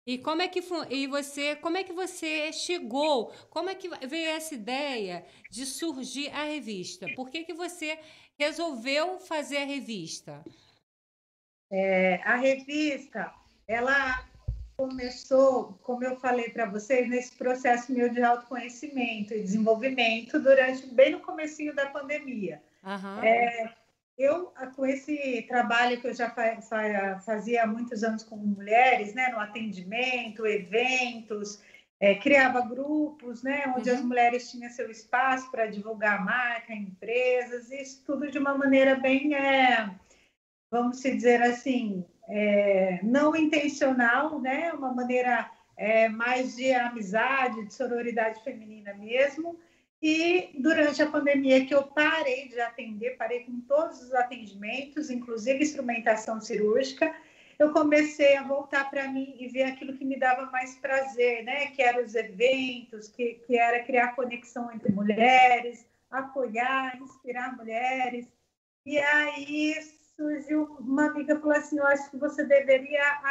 E 0.05 0.17
como 0.17 0.41
é 0.41 0.47
que 0.47 0.61
e 0.89 1.05
você, 1.07 1.55
como 1.57 1.77
é 1.77 1.83
que 1.83 1.91
você 1.91 2.53
chegou? 2.53 3.33
Como 3.49 3.69
é 3.69 3.75
que 3.75 3.89
veio 4.07 4.29
essa 4.29 4.55
ideia 4.55 5.25
de 5.51 5.65
surgir 5.65 6.29
a 6.29 6.43
revista? 6.43 7.07
Por 7.13 7.29
que, 7.29 7.43
que 7.43 7.53
você 7.53 7.99
resolveu 8.39 9.19
fazer 9.19 9.57
a 9.57 9.65
revista? 9.65 10.45
É, 11.69 12.21
a 12.23 12.37
revista, 12.37 13.33
ela 13.67 14.25
começou, 14.77 15.73
como 15.81 16.03
eu 16.03 16.15
falei 16.17 16.49
para 16.49 16.69
vocês, 16.69 17.09
nesse 17.09 17.35
processo 17.35 17.91
meu 17.91 18.09
de 18.09 18.21
autoconhecimento 18.21 19.33
e 19.33 19.41
desenvolvimento 19.41 20.39
durante 20.39 20.85
bem 20.93 21.13
no 21.13 21.19
comecinho 21.19 21.73
da 21.73 21.87
pandemia. 21.87 22.61
Uhum. 22.83 23.23
É, 23.23 23.73
eu, 24.17 24.53
com 24.75 24.85
esse 24.85 25.43
trabalho 25.47 25.99
que 25.99 26.07
eu 26.07 26.13
já 26.13 26.29
fa 26.29 26.61
fa 26.61 27.19
fazia 27.25 27.63
há 27.63 27.67
muitos 27.67 28.03
anos 28.03 28.23
com 28.23 28.37
mulheres, 28.37 29.15
né, 29.15 29.29
no 29.29 29.39
atendimento, 29.39 30.45
eventos, 30.45 31.59
é, 31.99 32.13
criava 32.13 32.61
grupos, 32.61 33.41
né, 33.41 33.73
onde 33.75 33.89
uhum. 33.89 33.95
as 33.95 34.01
mulheres 34.03 34.51
tinham 34.51 34.69
seu 34.69 34.91
espaço 34.91 35.49
para 35.49 35.65
divulgar 35.65 36.19
a 36.19 36.23
marca, 36.23 36.71
empresas, 36.71 37.71
isso 37.71 38.03
tudo 38.05 38.29
de 38.29 38.37
uma 38.37 38.55
maneira 38.55 38.95
bem, 38.95 39.33
é, 39.33 39.89
vamos 40.69 41.01
dizer 41.01 41.41
assim, 41.41 42.05
é, 42.27 42.99
não 43.03 43.35
intencional, 43.35 44.39
né? 44.39 44.71
Uma 44.73 44.93
maneira 44.93 45.49
é, 45.75 46.09
mais 46.09 46.55
de 46.55 46.73
amizade, 46.73 47.65
de 47.65 47.73
sororidade 47.73 48.43
feminina 48.43 48.93
mesmo. 48.93 49.57
E 50.01 50.51
durante 50.59 51.01
a 51.01 51.09
pandemia 51.09 51.65
que 51.65 51.73
eu 51.73 51.83
parei 51.83 52.49
de 52.49 52.59
atender, 52.59 53.17
parei 53.17 53.41
com 53.45 53.59
todos 53.61 54.01
os 54.01 54.13
atendimentos, 54.13 55.09
inclusive 55.09 55.63
instrumentação 55.63 56.39
cirúrgica, 56.39 57.15
eu 57.57 57.71
comecei 57.71 58.37
a 58.37 58.43
voltar 58.43 58.87
para 58.89 59.07
mim 59.07 59.35
e 59.39 59.47
ver 59.47 59.63
aquilo 59.63 59.97
que 59.97 60.05
me 60.05 60.19
dava 60.19 60.45
mais 60.51 60.75
prazer, 60.75 61.43
né? 61.43 61.67
Que 61.67 61.81
eram 61.81 62.03
os 62.03 62.13
eventos, 62.13 63.07
que, 63.07 63.41
que 63.47 63.57
era 63.57 63.83
criar 63.83 64.15
conexão 64.15 64.71
entre 64.71 64.91
mulheres, 64.91 65.83
apoiar, 66.11 67.01
inspirar 67.01 67.57
mulheres. 67.57 68.27
E 68.85 68.99
aí 68.99 69.73
surgiu 70.17 70.63
uma 70.79 71.05
amiga 71.05 71.39
falou 71.39 71.55
assim, 71.55 71.77
eu 71.77 71.85
acho 71.85 72.09
que 72.09 72.17
você 72.17 72.43
deveria 72.43 73.21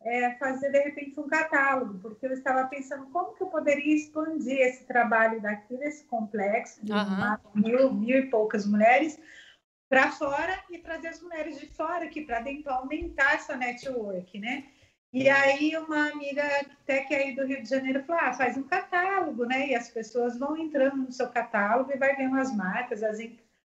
é, 0.00 0.32
fazer 0.34 0.70
de 0.70 0.80
repente 0.80 1.18
um 1.18 1.28
catálogo, 1.28 1.98
porque 2.00 2.26
eu 2.26 2.32
estava 2.32 2.66
pensando 2.68 3.06
como 3.06 3.32
que 3.34 3.42
eu 3.42 3.46
poderia 3.46 3.94
expandir 3.94 4.58
esse 4.60 4.84
trabalho 4.84 5.40
daqui 5.40 5.76
desse 5.76 6.04
complexo 6.04 6.84
de 6.84 6.92
uhum. 6.92 7.38
mil, 7.54 7.94
mil 7.94 8.18
e 8.18 8.26
poucas 8.26 8.66
mulheres 8.66 9.18
para 9.88 10.10
fora 10.10 10.58
e 10.70 10.78
trazer 10.78 11.08
as 11.08 11.22
mulheres 11.22 11.60
de 11.60 11.66
fora 11.66 12.06
aqui 12.06 12.22
para 12.22 12.40
dentro 12.40 12.72
aumentar 12.72 13.34
essa 13.34 13.56
network, 13.56 14.38
né? 14.38 14.64
E 15.12 15.28
aí 15.28 15.76
uma 15.76 16.10
amiga 16.10 16.42
até 16.60 17.04
que 17.04 17.14
é 17.14 17.24
aí 17.24 17.36
do 17.36 17.44
Rio 17.44 17.62
de 17.62 17.68
Janeiro 17.68 18.02
falou, 18.04 18.22
ah, 18.24 18.32
faz 18.32 18.56
um 18.56 18.62
catálogo, 18.62 19.44
né? 19.44 19.68
E 19.68 19.74
as 19.74 19.90
pessoas 19.90 20.38
vão 20.38 20.56
entrando 20.56 20.96
no 20.96 21.12
seu 21.12 21.28
catálogo 21.28 21.92
e 21.92 21.98
vai 21.98 22.16
vendo 22.16 22.36
as 22.38 22.56
marcas, 22.56 23.02
as, 23.02 23.18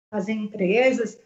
as 0.10 0.28
empresas. 0.28 1.20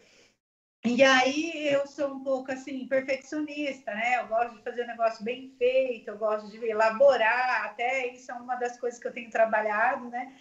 E 0.84 1.02
aí 1.02 1.68
eu 1.68 1.86
sou 1.86 2.08
um 2.14 2.22
pouco 2.24 2.50
assim 2.50 2.88
perfeccionista, 2.88 3.94
né? 3.94 4.18
Eu 4.18 4.28
gosto 4.28 4.56
de 4.56 4.62
fazer 4.62 4.84
um 4.84 4.86
negócio 4.86 5.22
bem 5.22 5.54
feito, 5.58 6.08
eu 6.08 6.16
gosto 6.18 6.50
de 6.50 6.64
elaborar, 6.64 7.66
até 7.66 8.06
isso 8.08 8.30
é 8.30 8.34
uma 8.34 8.56
das 8.56 8.80
coisas 8.80 8.98
que 8.98 9.06
eu 9.06 9.12
tenho 9.12 9.30
trabalhado, 9.30 10.08
né? 10.08 10.34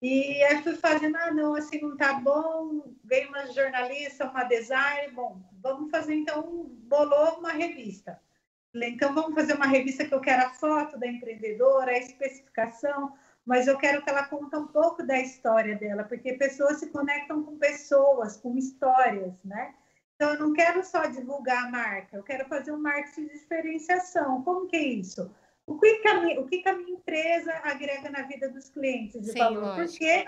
E 0.00 0.42
aí 0.44 0.62
fui 0.62 0.76
fazendo, 0.76 1.16
ah, 1.16 1.30
não, 1.32 1.54
assim 1.54 1.80
não 1.80 1.96
tá 1.96 2.14
bom. 2.14 2.94
Veio 3.04 3.28
uma 3.28 3.46
jornalista, 3.52 4.30
uma 4.30 4.44
designer, 4.44 5.12
bom, 5.12 5.42
vamos 5.60 5.90
fazer 5.90 6.14
então, 6.14 6.66
bolou 6.84 7.38
uma 7.38 7.52
revista. 7.52 8.18
Então 8.74 9.12
vamos 9.12 9.34
fazer 9.34 9.54
uma 9.54 9.66
revista 9.66 10.06
que 10.06 10.14
eu 10.14 10.20
quero 10.20 10.46
a 10.46 10.50
foto 10.50 10.98
da 10.98 11.06
empreendedora, 11.06 11.90
a 11.90 11.98
especificação, 11.98 13.12
mas 13.50 13.66
eu 13.66 13.76
quero 13.76 14.00
que 14.00 14.08
ela 14.08 14.22
conte 14.28 14.54
um 14.54 14.68
pouco 14.68 15.02
da 15.02 15.18
história 15.18 15.74
dela, 15.74 16.04
porque 16.04 16.34
pessoas 16.34 16.78
se 16.78 16.88
conectam 16.90 17.42
com 17.42 17.58
pessoas, 17.58 18.36
com 18.36 18.56
histórias, 18.56 19.34
né? 19.44 19.74
Então, 20.14 20.34
eu 20.34 20.38
não 20.38 20.52
quero 20.52 20.84
só 20.84 21.04
divulgar 21.06 21.64
a 21.64 21.68
marca, 21.68 22.16
eu 22.16 22.22
quero 22.22 22.46
fazer 22.48 22.70
um 22.70 22.80
marketing 22.80 23.26
de 23.26 23.32
diferenciação. 23.32 24.40
Como 24.44 24.68
que 24.68 24.76
é 24.76 24.84
isso? 24.84 25.34
O 25.66 25.76
que, 25.80 25.96
que, 25.96 26.06
a, 26.06 26.20
minha, 26.20 26.40
o 26.40 26.46
que, 26.46 26.58
que 26.58 26.68
a 26.68 26.76
minha 26.76 26.92
empresa 26.92 27.52
agrega 27.64 28.08
na 28.08 28.22
vida 28.22 28.48
dos 28.48 28.68
clientes 28.68 29.20
de 29.20 29.32
Sim, 29.32 29.40
valor? 29.40 29.74
Por 29.74 29.88
que, 29.88 30.26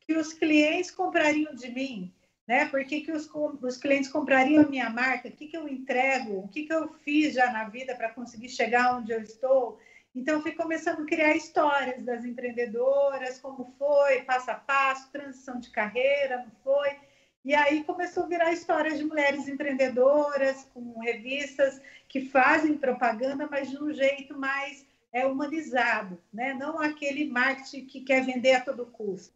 que 0.00 0.16
os 0.16 0.32
clientes 0.32 0.90
comprariam 0.90 1.54
de 1.54 1.70
mim? 1.70 2.12
Né? 2.44 2.64
Por 2.64 2.84
que, 2.84 3.02
que 3.02 3.12
os, 3.12 3.30
os 3.62 3.76
clientes 3.76 4.10
comprariam 4.10 4.64
a 4.64 4.68
minha 4.68 4.90
marca? 4.90 5.28
O 5.28 5.32
que, 5.32 5.46
que 5.46 5.56
eu 5.56 5.68
entrego? 5.68 6.40
O 6.40 6.48
que, 6.48 6.64
que 6.64 6.74
eu 6.74 6.92
fiz 7.04 7.34
já 7.34 7.52
na 7.52 7.68
vida 7.68 7.94
para 7.94 8.10
conseguir 8.10 8.48
chegar 8.48 8.96
onde 8.96 9.12
eu 9.12 9.20
estou? 9.20 9.78
Então, 10.14 10.34
eu 10.34 10.42
fui 10.42 10.52
começando 10.52 11.02
a 11.02 11.06
criar 11.06 11.34
histórias 11.34 12.02
das 12.04 12.24
empreendedoras, 12.24 13.40
como 13.40 13.74
foi, 13.76 14.22
passo 14.22 14.50
a 14.50 14.54
passo, 14.54 15.10
transição 15.10 15.58
de 15.58 15.70
carreira, 15.70 16.38
não 16.38 16.52
foi. 16.62 16.96
E 17.44 17.54
aí 17.54 17.82
começou 17.84 18.24
a 18.24 18.28
virar 18.28 18.52
histórias 18.52 18.98
de 18.98 19.04
mulheres 19.04 19.48
empreendedoras, 19.48 20.66
com 20.72 21.00
revistas 21.00 21.80
que 22.08 22.28
fazem 22.28 22.78
propaganda, 22.78 23.48
mas 23.50 23.70
de 23.70 23.76
um 23.76 23.92
jeito 23.92 24.38
mais 24.38 24.86
é, 25.12 25.26
humanizado, 25.26 26.18
né? 26.32 26.54
não 26.54 26.80
aquele 26.80 27.26
marketing 27.26 27.86
que 27.86 28.00
quer 28.00 28.24
vender 28.24 28.54
a 28.54 28.60
todo 28.60 28.86
custo. 28.86 29.34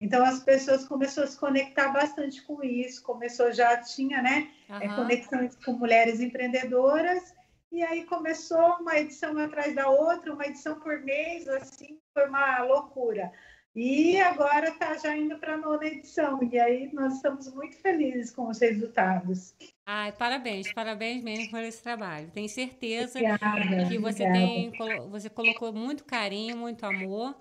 Então 0.00 0.24
as 0.24 0.42
pessoas 0.42 0.86
começaram 0.86 1.28
a 1.28 1.30
se 1.30 1.38
conectar 1.38 1.88
bastante 1.88 2.40
com 2.42 2.62
isso, 2.64 3.02
começou 3.02 3.52
já 3.52 3.76
tinha, 3.76 4.22
né, 4.22 4.48
uhum. 4.68 4.76
é, 4.76 4.88
conexões 4.96 5.56
com 5.56 5.72
mulheres 5.72 6.20
empreendedoras 6.20 7.34
e 7.72 7.82
aí 7.82 8.04
começou 8.04 8.76
uma 8.80 8.98
edição 8.98 9.36
atrás 9.38 9.74
da 9.74 9.88
outra, 9.88 10.32
uma 10.32 10.46
edição 10.46 10.78
por 10.80 11.00
mês, 11.00 11.46
assim, 11.48 11.98
foi 12.12 12.28
uma 12.28 12.62
loucura. 12.62 13.32
E 13.74 14.20
agora 14.20 14.70
está 14.70 14.96
já 14.96 15.16
indo 15.16 15.38
para 15.38 15.54
a 15.54 15.56
nona 15.56 15.86
edição. 15.86 16.40
E 16.42 16.58
aí 16.58 16.92
nós 16.92 17.14
estamos 17.14 17.52
muito 17.54 17.76
felizes 17.76 18.32
com 18.32 18.48
os 18.48 18.58
resultados. 18.58 19.54
Ai, 19.86 20.10
parabéns, 20.12 20.72
parabéns 20.72 21.22
mesmo 21.22 21.50
por 21.50 21.60
esse 21.60 21.80
trabalho. 21.80 22.28
Tenho 22.32 22.48
certeza 22.48 23.18
obrigada, 23.18 23.88
que 23.88 23.98
você 23.98 24.26
obrigada. 24.26 24.32
tem, 24.32 24.72
você 25.08 25.30
colocou 25.30 25.72
muito 25.72 26.04
carinho, 26.04 26.56
muito 26.56 26.84
amor. 26.84 27.36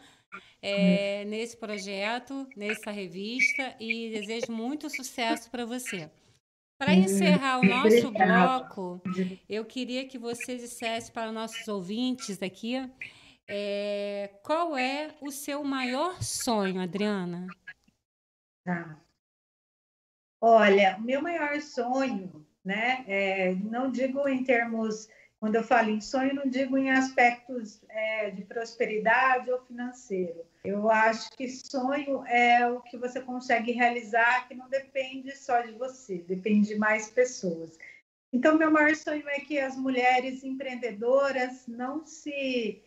é, 0.61 1.25
nesse 1.25 1.57
projeto, 1.57 2.47
nessa 2.55 2.91
revista 2.91 3.75
e 3.79 4.11
desejo 4.11 4.51
muito 4.51 4.87
sucesso 4.87 5.49
para 5.49 5.65
você. 5.65 6.11
Para 6.79 6.93
encerrar 6.93 7.59
o 7.59 7.65
nosso 7.65 8.09
bloco, 8.09 9.01
eu 9.49 9.65
queria 9.65 10.07
que 10.07 10.17
você 10.17 10.55
dissesse 10.55 11.11
para 11.11 11.29
nossos 11.29 11.67
ouvintes 11.67 12.41
aqui 12.41 12.89
é, 13.51 14.29
qual 14.43 14.77
é 14.77 15.09
o 15.19 15.29
seu 15.29 15.61
maior 15.63 16.23
sonho, 16.23 16.79
Adriana? 16.79 17.47
Tá. 18.63 18.97
Olha, 20.39 20.95
o 20.97 21.01
meu 21.01 21.21
maior 21.21 21.59
sonho, 21.59 22.45
né? 22.63 23.03
É, 23.07 23.55
não 23.55 23.91
digo 23.91 24.29
em 24.29 24.43
termos, 24.43 25.09
quando 25.39 25.55
eu 25.55 25.63
falo 25.63 25.89
em 25.89 26.01
sonho, 26.01 26.35
não 26.35 26.47
digo 26.47 26.77
em 26.77 26.91
aspectos 26.91 27.81
é, 27.89 28.29
de 28.29 28.43
prosperidade 28.43 29.49
ou 29.49 29.61
financeiro. 29.61 30.45
Eu 30.63 30.91
acho 30.91 31.31
que 31.31 31.47
sonho 31.47 32.25
é 32.25 32.69
o 32.69 32.81
que 32.81 32.97
você 32.97 33.21
consegue 33.21 33.71
realizar, 33.71 34.47
que 34.47 34.53
não 34.53 34.67
depende 34.67 35.35
só 35.37 35.61
de 35.61 35.71
você, 35.71 36.17
depende 36.27 36.69
de 36.69 36.75
mais 36.75 37.09
pessoas. 37.09 37.77
Então, 38.33 38.57
meu 38.57 38.69
maior 38.69 38.93
sonho 38.95 39.27
é 39.29 39.39
que 39.39 39.57
as 39.57 39.77
mulheres 39.77 40.43
empreendedoras 40.43 41.65
não 41.67 42.05
se 42.05 42.81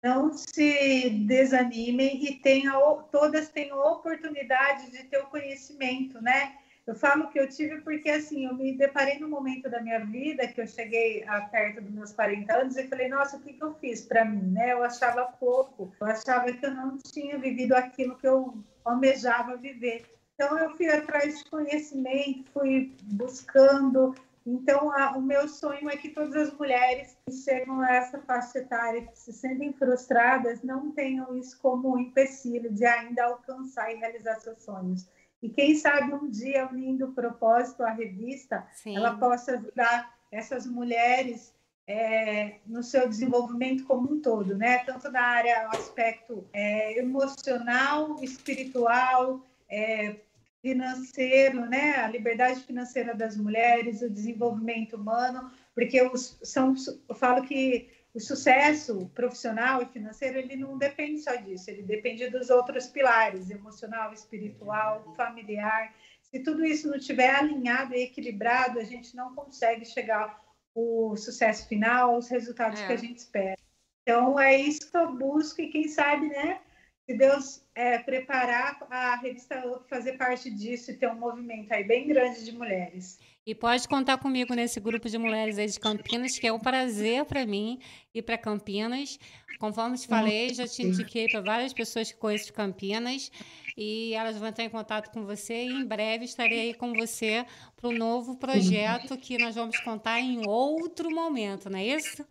não 0.00 0.32
se 0.32 1.10
desanimem 1.26 2.24
e 2.24 2.36
tenham, 2.36 3.02
todas 3.10 3.48
tenham 3.48 3.78
oportunidade 3.80 4.92
de 4.92 5.02
ter 5.04 5.18
o 5.18 5.26
conhecimento, 5.26 6.22
né? 6.22 6.56
Eu 6.88 6.94
falo 6.94 7.28
que 7.28 7.38
eu 7.38 7.46
tive 7.46 7.82
porque, 7.82 8.08
assim, 8.08 8.46
eu 8.46 8.54
me 8.54 8.72
deparei 8.72 9.18
no 9.18 9.28
momento 9.28 9.68
da 9.68 9.78
minha 9.78 10.02
vida 10.06 10.48
que 10.48 10.58
eu 10.58 10.66
cheguei 10.66 11.22
a 11.24 11.42
perto 11.42 11.82
dos 11.82 11.92
meus 11.92 12.12
40 12.14 12.50
anos 12.50 12.78
e 12.78 12.88
falei, 12.88 13.08
nossa, 13.10 13.36
o 13.36 13.40
que, 13.40 13.52
que 13.52 13.62
eu 13.62 13.74
fiz 13.74 14.06
para 14.06 14.24
mim, 14.24 14.52
né? 14.52 14.72
Eu 14.72 14.82
achava 14.82 15.26
pouco, 15.38 15.92
eu 16.00 16.06
achava 16.06 16.50
que 16.50 16.64
eu 16.64 16.74
não 16.74 16.96
tinha 16.96 17.36
vivido 17.36 17.74
aquilo 17.74 18.16
que 18.16 18.26
eu 18.26 18.56
almejava 18.86 19.58
viver. 19.58 20.06
Então, 20.34 20.58
eu 20.58 20.74
fui 20.78 20.88
atrás 20.88 21.38
de 21.38 21.50
conhecimento, 21.50 22.50
fui 22.52 22.96
buscando. 23.02 24.14
Então, 24.46 24.90
a, 24.90 25.14
o 25.14 25.20
meu 25.20 25.46
sonho 25.46 25.90
é 25.90 25.96
que 25.98 26.08
todas 26.08 26.34
as 26.36 26.54
mulheres 26.54 27.18
que 27.26 27.34
chegam 27.34 27.82
a 27.82 27.96
essa 27.96 28.18
faixa 28.20 28.60
etária, 28.60 29.02
que 29.02 29.18
se 29.18 29.34
sentem 29.34 29.74
frustradas, 29.74 30.62
não 30.62 30.90
tenham 30.92 31.36
isso 31.36 31.60
como 31.60 31.96
um 31.96 31.98
empecilho 31.98 32.72
de 32.72 32.86
ainda 32.86 33.24
alcançar 33.24 33.92
e 33.92 33.96
realizar 33.96 34.36
seus 34.36 34.62
sonhos 34.62 35.06
e 35.42 35.48
quem 35.48 35.74
sabe 35.76 36.12
um 36.12 36.28
dia, 36.28 36.68
unindo 36.68 37.06
o 37.06 37.12
propósito 37.12 37.82
à 37.82 37.90
revista, 37.90 38.66
Sim. 38.74 38.96
ela 38.96 39.16
possa 39.16 39.52
ajudar 39.52 40.16
essas 40.30 40.66
mulheres 40.66 41.54
é, 41.86 42.56
no 42.66 42.82
seu 42.82 43.08
desenvolvimento 43.08 43.84
como 43.84 44.12
um 44.12 44.20
todo, 44.20 44.56
né? 44.56 44.78
Tanto 44.78 45.10
na 45.10 45.22
área, 45.22 45.68
aspecto 45.68 46.46
é, 46.52 46.98
emocional, 46.98 48.16
espiritual, 48.22 49.40
é, 49.70 50.16
financeiro, 50.60 51.64
né? 51.66 51.96
A 51.96 52.08
liberdade 52.08 52.60
financeira 52.60 53.14
das 53.14 53.36
mulheres, 53.36 54.02
o 54.02 54.10
desenvolvimento 54.10 54.96
humano, 54.96 55.50
porque 55.74 56.02
os, 56.02 56.38
são, 56.42 56.74
eu 57.08 57.14
falo 57.14 57.42
que 57.42 57.88
o 58.18 58.20
sucesso 58.20 59.08
profissional 59.14 59.80
e 59.80 59.86
financeiro 59.86 60.38
ele 60.38 60.56
não 60.56 60.76
depende 60.76 61.20
só 61.20 61.36
disso, 61.36 61.70
ele 61.70 61.82
depende 61.82 62.28
dos 62.28 62.50
outros 62.50 62.88
pilares, 62.88 63.48
emocional, 63.48 64.12
espiritual, 64.12 65.14
familiar. 65.16 65.94
Se 66.20 66.40
tudo 66.40 66.64
isso 66.64 66.88
não 66.88 66.96
estiver 66.96 67.30
alinhado 67.30 67.94
e 67.94 68.02
equilibrado, 68.02 68.80
a 68.80 68.82
gente 68.82 69.14
não 69.14 69.36
consegue 69.36 69.84
chegar 69.84 70.42
ao 70.76 71.16
sucesso 71.16 71.68
final, 71.68 72.18
os 72.18 72.28
resultados 72.28 72.80
é. 72.80 72.86
que 72.88 72.92
a 72.92 72.96
gente 72.96 73.18
espera. 73.18 73.56
Então 74.02 74.38
é 74.38 74.56
isso 74.56 74.90
que 74.90 74.96
eu 74.96 75.14
busco 75.14 75.60
e 75.60 75.70
quem 75.70 75.86
sabe, 75.86 76.26
né? 76.26 76.60
Se 77.06 77.16
Deus 77.16 77.64
é, 77.72 78.00
preparar 78.00 78.84
a 78.90 79.14
revista 79.14 79.62
fazer 79.88 80.14
parte 80.14 80.50
disso 80.50 80.90
e 80.90 80.96
ter 80.96 81.08
um 81.08 81.14
movimento 81.14 81.72
aí 81.72 81.84
bem 81.84 82.08
grande 82.08 82.44
de 82.44 82.50
mulheres. 82.50 83.20
E 83.48 83.54
pode 83.54 83.88
contar 83.88 84.18
comigo 84.18 84.52
nesse 84.52 84.78
grupo 84.78 85.08
de 85.08 85.16
mulheres 85.16 85.56
aí 85.56 85.66
de 85.66 85.80
Campinas, 85.80 86.38
que 86.38 86.46
é 86.46 86.52
um 86.52 86.58
prazer 86.58 87.24
para 87.24 87.46
mim 87.46 87.80
ir 88.12 88.20
para 88.20 88.36
Campinas. 88.36 89.18
Conforme 89.58 89.96
te 89.96 90.06
falei, 90.06 90.52
já 90.52 90.68
te 90.68 90.82
indiquei 90.82 91.26
para 91.28 91.40
várias 91.40 91.72
pessoas 91.72 92.12
que 92.12 92.18
conheço 92.18 92.44
de 92.44 92.52
Campinas 92.52 93.32
e 93.74 94.12
elas 94.12 94.36
vão 94.36 94.48
entrar 94.48 94.64
em 94.64 94.68
contato 94.68 95.10
com 95.10 95.24
você 95.24 95.64
e 95.64 95.72
em 95.72 95.86
breve 95.86 96.26
estarei 96.26 96.60
aí 96.60 96.74
com 96.74 96.92
você 96.92 97.46
para 97.74 97.88
o 97.88 97.92
novo 97.94 98.36
projeto 98.36 99.16
que 99.16 99.38
nós 99.38 99.54
vamos 99.54 99.80
contar 99.80 100.20
em 100.20 100.46
outro 100.46 101.10
momento, 101.10 101.70
não 101.70 101.78
é 101.78 101.86
isso? 101.86 102.28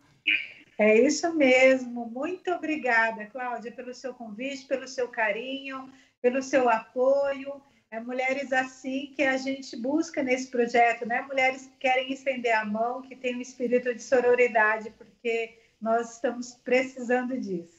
É 0.78 1.00
isso 1.04 1.34
mesmo. 1.34 2.08
Muito 2.08 2.48
obrigada, 2.52 3.26
Cláudia, 3.26 3.72
pelo 3.72 3.92
seu 3.92 4.14
convite, 4.14 4.66
pelo 4.66 4.86
seu 4.86 5.08
carinho, 5.08 5.90
pelo 6.22 6.40
seu 6.44 6.68
apoio 6.68 7.60
é 7.90 8.00
mulheres 8.00 8.52
assim 8.52 9.12
que 9.14 9.22
a 9.22 9.36
gente 9.36 9.76
busca 9.76 10.22
nesse 10.22 10.50
projeto, 10.50 11.06
né? 11.06 11.22
Mulheres 11.22 11.66
que 11.66 11.76
querem 11.78 12.12
estender 12.12 12.54
a 12.54 12.64
mão, 12.64 13.02
que 13.02 13.16
têm 13.16 13.36
um 13.36 13.40
espírito 13.40 13.94
de 13.94 14.02
sororidade, 14.02 14.90
porque 14.98 15.58
nós 15.80 16.14
estamos 16.14 16.54
precisando 16.54 17.38
disso. 17.38 17.78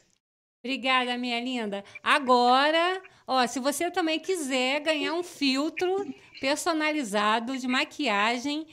Obrigada, 0.64 1.18
minha 1.18 1.40
linda. 1.40 1.84
Agora, 2.04 3.02
ó, 3.26 3.46
se 3.48 3.60
você 3.60 3.90
também 3.92 4.20
quiser 4.20 4.82
ganhar 4.82 5.14
um 5.14 5.24
filtro 5.24 6.06
personalizado 6.42 7.58
de 7.58 7.68
maquiagem, 7.68 8.68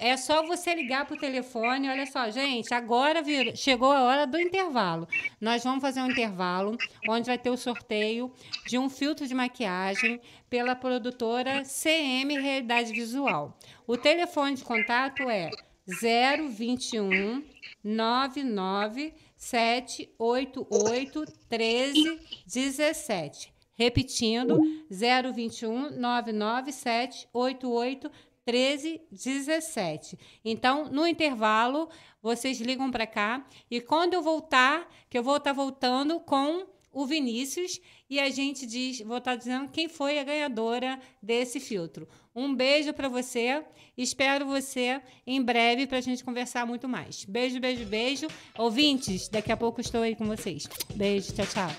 é 0.00 0.16
só 0.16 0.44
você 0.46 0.74
ligar 0.74 1.04
para 1.04 1.14
o 1.14 1.20
telefone. 1.20 1.88
Olha 1.88 2.06
só, 2.06 2.30
gente, 2.30 2.72
agora 2.72 3.22
vir, 3.22 3.54
chegou 3.56 3.92
a 3.92 4.02
hora 4.02 4.26
do 4.26 4.40
intervalo. 4.40 5.06
Nós 5.40 5.62
vamos 5.62 5.82
fazer 5.82 6.00
um 6.00 6.10
intervalo 6.10 6.76
onde 7.08 7.26
vai 7.26 7.36
ter 7.36 7.50
o 7.50 7.56
sorteio 7.56 8.32
de 8.66 8.78
um 8.78 8.88
filtro 8.88 9.26
de 9.26 9.34
maquiagem 9.34 10.20
pela 10.48 10.74
produtora 10.74 11.62
CM 11.64 12.40
Realidade 12.40 12.92
Visual. 12.92 13.56
O 13.86 13.96
telefone 13.96 14.56
de 14.56 14.64
contato 14.64 15.28
é 15.28 15.50
021 15.86 17.44
99 17.84 19.12
788 19.36 21.26
1317. 21.50 23.52
Repetindo, 23.74 24.60
021 24.90 25.90
99 25.98 26.72
788 26.72 28.10
13, 28.44 29.00
17. 29.10 30.18
Então, 30.44 30.86
no 30.86 31.06
intervalo, 31.06 31.88
vocês 32.22 32.60
ligam 32.60 32.90
para 32.90 33.06
cá 33.06 33.46
e 33.70 33.80
quando 33.80 34.14
eu 34.14 34.22
voltar, 34.22 34.88
que 35.08 35.18
eu 35.18 35.22
vou 35.22 35.36
estar 35.36 35.50
tá 35.50 35.54
voltando 35.54 36.20
com 36.20 36.66
o 36.92 37.06
Vinícius 37.06 37.80
e 38.08 38.18
a 38.18 38.28
gente 38.30 38.66
diz, 38.66 39.00
vou 39.00 39.18
estar 39.18 39.32
tá 39.32 39.36
dizendo 39.36 39.68
quem 39.68 39.88
foi 39.88 40.18
a 40.18 40.24
ganhadora 40.24 40.98
desse 41.22 41.60
filtro. 41.60 42.08
Um 42.34 42.54
beijo 42.54 42.92
para 42.92 43.08
você. 43.08 43.64
Espero 43.96 44.46
você 44.46 45.00
em 45.26 45.42
breve 45.42 45.86
para 45.86 45.98
a 45.98 46.00
gente 46.00 46.24
conversar 46.24 46.66
muito 46.66 46.88
mais. 46.88 47.24
Beijo, 47.24 47.60
beijo, 47.60 47.84
beijo. 47.84 48.26
Ouvintes, 48.56 49.28
daqui 49.28 49.52
a 49.52 49.56
pouco 49.56 49.80
estou 49.80 50.02
aí 50.02 50.16
com 50.16 50.26
vocês. 50.26 50.68
Beijo, 50.94 51.32
tchau, 51.34 51.46
tchau. 51.46 51.70